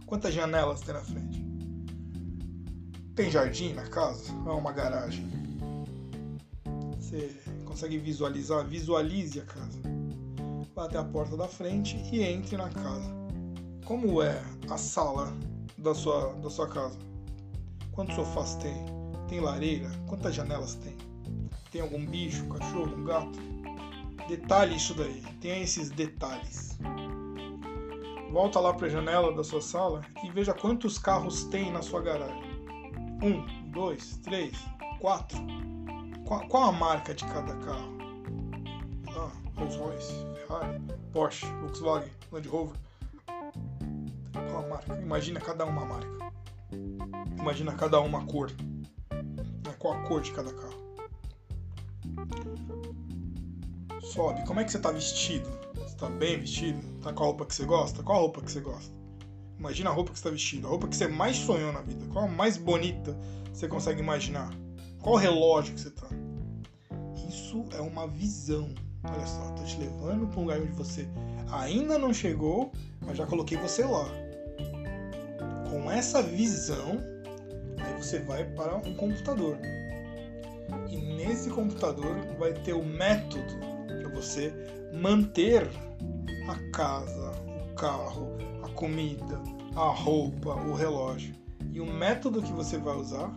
Quantas 0.06 0.34
janelas 0.34 0.80
tem 0.80 0.94
na 0.94 1.00
frente? 1.00 1.46
Tem 3.14 3.30
jardim 3.30 3.72
na 3.74 3.86
casa? 3.88 4.32
Ou 4.46 4.52
é 4.52 4.54
uma 4.54 4.72
garagem? 4.72 5.26
Você 6.98 7.34
consegue 7.64 7.98
visualizar? 7.98 8.66
Visualize 8.66 9.40
a 9.40 9.44
casa. 9.44 9.80
Vá 10.74 10.86
até 10.86 10.98
a 10.98 11.04
porta 11.04 11.36
da 11.36 11.48
frente 11.48 11.96
e 12.12 12.22
entre 12.22 12.56
na 12.56 12.70
casa. 12.70 13.10
Como 13.84 14.22
é 14.22 14.42
a 14.70 14.78
sala 14.78 15.32
da 15.76 15.94
sua, 15.94 16.32
da 16.34 16.48
sua 16.48 16.68
casa? 16.68 17.11
Quantos 17.92 18.14
sofás 18.14 18.54
tem? 18.56 18.86
Tem 19.28 19.38
lareira? 19.38 19.90
Quantas 20.08 20.34
janelas 20.34 20.74
tem? 20.76 20.96
Tem 21.70 21.82
algum 21.82 22.04
bicho, 22.04 22.46
cachorro, 22.48 22.96
um 22.96 23.04
gato? 23.04 23.38
Detalhe 24.28 24.76
isso 24.76 24.94
daí. 24.94 25.22
Tenha 25.42 25.58
esses 25.58 25.90
detalhes. 25.90 26.78
Volta 28.30 28.58
lá 28.60 28.72
para 28.72 28.86
a 28.86 28.90
janela 28.90 29.34
da 29.34 29.44
sua 29.44 29.60
sala 29.60 30.00
e 30.24 30.30
veja 30.30 30.54
quantos 30.54 30.98
carros 30.98 31.44
tem 31.44 31.70
na 31.70 31.82
sua 31.82 32.00
garagem. 32.00 32.42
Um, 33.22 33.70
dois, 33.70 34.16
três, 34.22 34.56
quatro. 34.98 35.38
Qual, 36.26 36.48
qual 36.48 36.62
a 36.64 36.72
marca 36.72 37.14
de 37.14 37.26
cada 37.26 37.54
carro? 37.56 37.92
Ah, 39.14 39.30
Rolls 39.54 39.76
Royce, 39.76 40.26
Ferrari, 40.34 40.80
Porsche, 41.12 41.46
Volkswagen, 41.60 42.10
Land 42.32 42.48
Rover. 42.48 42.76
Qual 44.32 44.64
a 44.64 44.68
marca? 44.68 44.98
Imagina 44.98 45.38
cada 45.40 45.66
uma 45.66 45.84
marca. 45.84 46.32
Imagina 47.38 47.72
cada 47.74 48.00
uma 48.00 48.24
cor. 48.26 48.50
Qual 49.78 49.94
a 49.94 50.02
cor 50.02 50.22
de 50.22 50.30
cada 50.30 50.52
carro? 50.52 50.82
Sobe. 54.00 54.46
Como 54.46 54.60
é 54.60 54.64
que 54.64 54.70
você 54.70 54.76
está 54.76 54.92
vestido? 54.92 55.50
Você 55.74 55.86
está 55.86 56.08
bem 56.08 56.38
vestido? 56.38 56.80
Tá 57.00 57.12
com 57.12 57.24
a 57.24 57.26
roupa 57.26 57.44
que 57.46 57.54
você 57.54 57.64
gosta? 57.64 58.02
Qual 58.02 58.16
a 58.16 58.20
roupa 58.20 58.40
que 58.42 58.52
você 58.52 58.60
gosta? 58.60 58.94
Imagina 59.58 59.90
a 59.90 59.92
roupa 59.92 60.12
que 60.12 60.18
você 60.18 60.28
está 60.28 60.30
vestido, 60.30 60.66
a 60.68 60.70
roupa 60.70 60.86
que 60.86 60.96
você 60.96 61.08
mais 61.08 61.36
sonhou 61.36 61.72
na 61.72 61.82
vida. 61.82 62.06
Qual 62.12 62.26
a 62.26 62.28
mais 62.28 62.56
bonita 62.56 63.18
você 63.52 63.66
consegue 63.66 64.00
imaginar? 64.00 64.52
Qual 65.00 65.16
relógio 65.16 65.74
que 65.74 65.80
você 65.80 65.88
está? 65.88 66.06
Isso 67.28 67.64
é 67.72 67.80
uma 67.80 68.06
visão. 68.06 68.72
Olha 69.02 69.26
só, 69.26 69.48
estou 69.48 69.64
te 69.64 69.78
levando 69.78 70.28
para 70.28 70.38
um 70.38 70.42
lugar 70.42 70.60
onde 70.60 70.72
você 70.72 71.08
ainda 71.50 71.98
não 71.98 72.14
chegou, 72.14 72.70
mas 73.04 73.16
já 73.16 73.26
coloquei 73.26 73.58
você 73.58 73.84
lá. 73.84 74.21
Com 75.72 75.90
essa 75.90 76.22
visão, 76.22 77.02
aí 77.78 77.94
você 77.96 78.18
vai 78.18 78.44
para 78.44 78.76
um 78.76 78.94
computador. 78.94 79.56
E 80.90 80.98
nesse 80.98 81.48
computador 81.48 82.14
vai 82.38 82.52
ter 82.52 82.74
o 82.74 82.84
método 82.84 83.54
para 83.86 84.10
você 84.10 84.52
manter 84.92 85.66
a 86.46 86.70
casa, 86.72 87.30
o 87.70 87.74
carro, 87.74 88.36
a 88.62 88.68
comida, 88.74 89.40
a 89.74 89.88
roupa, 89.88 90.56
o 90.56 90.74
relógio. 90.74 91.34
E 91.72 91.80
o 91.80 91.90
método 91.90 92.42
que 92.42 92.52
você 92.52 92.76
vai 92.76 92.94
usar 92.94 93.32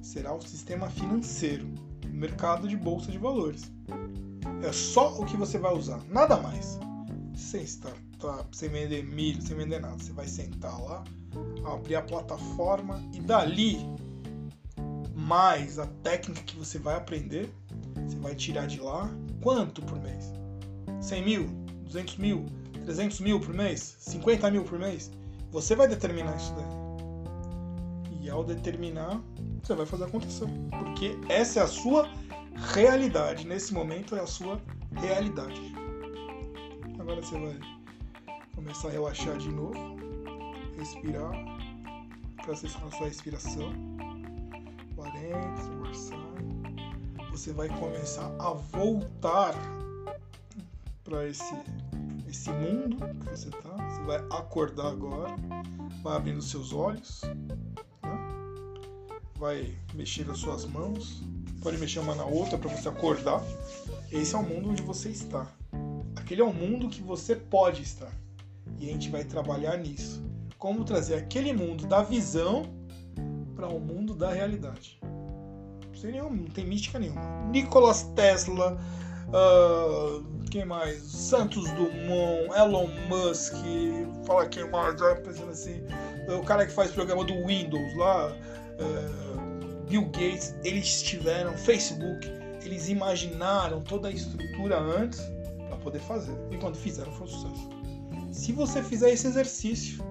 será 0.00 0.32
o 0.32 0.40
sistema 0.40 0.88
financeiro, 0.90 1.66
o 2.04 2.16
mercado 2.16 2.68
de 2.68 2.76
bolsa 2.76 3.10
de 3.10 3.18
valores. 3.18 3.68
É 4.62 4.70
só 4.70 5.20
o 5.20 5.26
que 5.26 5.36
você 5.36 5.58
vai 5.58 5.74
usar, 5.74 6.00
nada 6.08 6.36
mais. 6.36 6.78
Sem 7.34 7.64
startup, 7.64 8.56
sem 8.56 8.68
vender 8.68 9.02
milho, 9.02 9.42
sem 9.42 9.56
vender 9.56 9.80
nada. 9.80 9.98
Você 9.98 10.12
vai 10.12 10.28
sentar 10.28 10.80
lá, 10.80 11.02
abrir 11.64 11.96
a 11.96 12.02
plataforma 12.02 13.02
e 13.14 13.20
dali 13.20 13.78
mais 15.14 15.78
a 15.78 15.86
técnica 16.02 16.42
que 16.42 16.56
você 16.56 16.78
vai 16.78 16.96
aprender, 16.96 17.52
você 17.94 18.16
vai 18.16 18.34
tirar 18.34 18.66
de 18.66 18.80
lá 18.80 19.08
quanto 19.42 19.82
por 19.82 20.00
mês? 20.00 20.32
100 21.00 21.24
mil? 21.24 21.46
200 21.84 22.16
mil? 22.16 22.46
300 22.84 23.20
mil 23.20 23.40
por 23.40 23.54
mês? 23.54 23.96
50 24.00 24.50
mil 24.50 24.64
por 24.64 24.78
mês? 24.78 25.10
Você 25.50 25.74
vai 25.74 25.88
determinar 25.88 26.36
isso 26.36 26.54
daí. 26.54 28.22
E 28.22 28.30
ao 28.30 28.44
determinar, 28.44 29.20
você 29.62 29.74
vai 29.74 29.86
fazer 29.86 30.04
acontecer. 30.04 30.46
Porque 30.70 31.16
essa 31.28 31.60
é 31.60 31.62
a 31.62 31.66
sua 31.66 32.08
realidade. 32.74 33.46
Nesse 33.46 33.72
momento 33.72 34.16
é 34.16 34.20
a 34.20 34.26
sua 34.26 34.60
realidade. 34.92 35.60
Agora 36.98 37.22
você 37.22 37.38
vai 37.38 37.58
começar 38.54 38.88
a 38.88 38.90
relaxar 38.90 39.36
de 39.38 39.48
novo. 39.48 39.99
Respirar. 40.80 41.32
Atenção 42.38 42.80
na 42.80 42.90
sua 42.90 43.06
respiração. 43.06 43.72
O 44.96 45.02
ar 45.02 45.14
entra, 45.16 45.72
o 45.78 45.84
ar 45.86 45.94
sai. 45.94 47.30
Você 47.30 47.52
vai 47.52 47.68
começar 47.68 48.34
a 48.38 48.50
voltar 48.50 49.54
para 51.04 51.28
esse, 51.28 51.54
esse 52.28 52.50
mundo 52.50 52.96
que 53.20 53.30
você 53.30 53.50
tá. 53.50 53.76
Você 53.90 54.02
vai 54.02 54.18
acordar 54.30 54.88
agora. 54.88 55.36
Vai 56.02 56.16
abrindo 56.16 56.42
seus 56.42 56.72
olhos 56.72 57.22
vai 59.40 59.74
mexer 59.94 60.30
as 60.30 60.38
suas 60.38 60.66
mãos, 60.66 61.22
pode 61.62 61.78
mexer 61.78 61.98
uma 61.98 62.14
na 62.14 62.26
outra 62.26 62.58
para 62.58 62.68
você 62.68 62.90
acordar. 62.90 63.42
Esse 64.12 64.34
é 64.34 64.38
o 64.38 64.42
mundo 64.42 64.68
onde 64.68 64.82
você 64.82 65.08
está. 65.08 65.50
Aquele 66.14 66.42
é 66.42 66.44
o 66.44 66.52
mundo 66.52 66.90
que 66.90 67.00
você 67.00 67.34
pode 67.34 67.82
estar. 67.82 68.12
E 68.78 68.90
a 68.90 68.92
gente 68.92 69.08
vai 69.08 69.24
trabalhar 69.24 69.78
nisso. 69.78 70.22
Como 70.60 70.84
trazer 70.84 71.14
aquele 71.14 71.54
mundo 71.54 71.86
da 71.86 72.02
visão 72.02 72.64
para 73.56 73.66
o 73.66 73.80
mundo 73.80 74.14
da 74.14 74.30
realidade. 74.30 75.00
Sem 75.98 76.12
nenhum, 76.12 76.30
não 76.30 76.50
tem 76.50 76.66
mística 76.66 76.98
nenhuma. 76.98 77.22
Nicolas 77.50 78.02
Tesla, 78.14 78.78
uh, 79.28 80.22
quem 80.50 80.66
mais? 80.66 81.00
Santos 81.02 81.64
Dumont, 81.70 82.54
Elon 82.54 82.88
Musk, 83.08 83.54
fala 84.26 84.46
quem 84.46 84.70
mais? 84.70 85.00
Pensando 85.24 85.50
assim, 85.50 85.82
o 86.28 86.44
cara 86.44 86.66
que 86.66 86.72
faz 86.72 86.90
programa 86.90 87.24
do 87.24 87.46
Windows 87.46 87.96
lá, 87.96 88.30
uh, 88.30 89.86
Bill 89.88 90.04
Gates, 90.08 90.54
eles 90.62 91.00
tiveram 91.00 91.56
Facebook, 91.56 92.30
eles 92.62 92.90
imaginaram 92.90 93.80
toda 93.80 94.08
a 94.08 94.10
estrutura 94.10 94.78
antes 94.78 95.22
para 95.68 95.78
poder 95.78 96.00
fazer. 96.00 96.36
E 96.50 96.58
quando 96.58 96.76
fizeram 96.76 97.10
foi 97.12 97.26
um 97.26 97.30
sucesso. 97.30 97.70
Se 98.30 98.52
você 98.52 98.82
fizer 98.82 99.10
esse 99.10 99.26
exercício, 99.26 100.04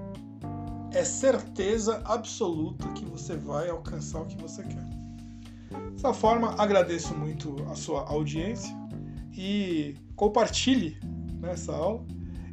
é 0.93 1.03
certeza 1.03 2.01
absoluta 2.05 2.87
que 2.89 3.05
você 3.05 3.35
vai 3.35 3.69
alcançar 3.69 4.21
o 4.21 4.25
que 4.25 4.37
você 4.41 4.63
quer. 4.63 4.99
Dessa 5.91 6.13
forma, 6.13 6.55
agradeço 6.57 7.13
muito 7.15 7.55
a 7.69 7.75
sua 7.75 8.07
audiência 8.07 8.75
e 9.37 9.95
compartilhe 10.15 10.99
nessa 11.39 11.73
aula. 11.73 12.03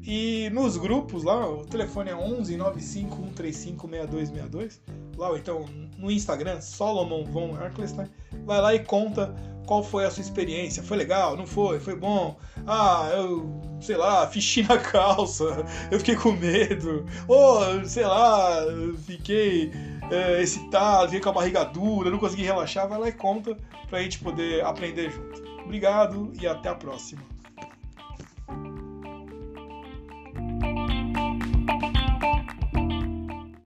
E 0.03 0.51
nos 0.51 0.77
grupos 0.77 1.25
lá, 1.25 1.49
o 1.49 1.64
telefone 1.64 2.11
é 2.11 2.16
11 2.16 2.57
95 2.57 3.16
135 3.16 3.88
6262. 3.88 4.83
Lá, 5.16 5.31
ou 5.31 5.37
então 5.37 5.64
no 5.99 6.11
Instagram, 6.11 6.61
Solomon 6.61 7.25
von 7.25 7.61
Erklestein. 7.61 8.09
Vai 8.46 8.61
lá 8.61 8.74
e 8.74 8.78
conta 8.78 9.35
qual 9.66 9.82
foi 9.82 10.04
a 10.04 10.11
sua 10.11 10.22
experiência. 10.22 10.82
Foi 10.82 10.96
legal? 10.96 11.37
Não 11.37 11.46
foi? 11.46 11.80
Foi 11.80 11.96
bom? 11.96 12.38
Ah, 12.66 13.11
eu, 13.12 13.61
sei 13.80 13.96
lá, 13.96 14.26
xixi 14.30 14.62
na 14.62 14.78
calça, 14.78 15.44
eu 15.90 15.98
fiquei 15.98 16.14
com 16.14 16.32
medo. 16.32 17.04
Ou, 17.26 17.85
sei 17.85 18.04
lá, 18.04 18.61
fiquei 19.04 19.72
é, 20.11 20.40
excitado, 20.40 21.06
fiquei 21.06 21.20
com 21.20 21.30
a 21.30 21.32
barriga 21.32 21.64
dura, 21.64 22.09
não 22.11 22.18
consegui 22.18 22.44
relaxar. 22.44 22.88
Vai 22.88 22.98
lá 22.98 23.09
e 23.09 23.12
conta 23.12 23.56
pra 23.90 24.00
gente 24.00 24.20
poder 24.20 24.64
aprender 24.64 25.11
junto. 25.11 25.44
Obrigado 25.64 26.32
e 26.40 26.46
até 26.46 26.68
a 26.68 26.74
próxima. 26.76 27.22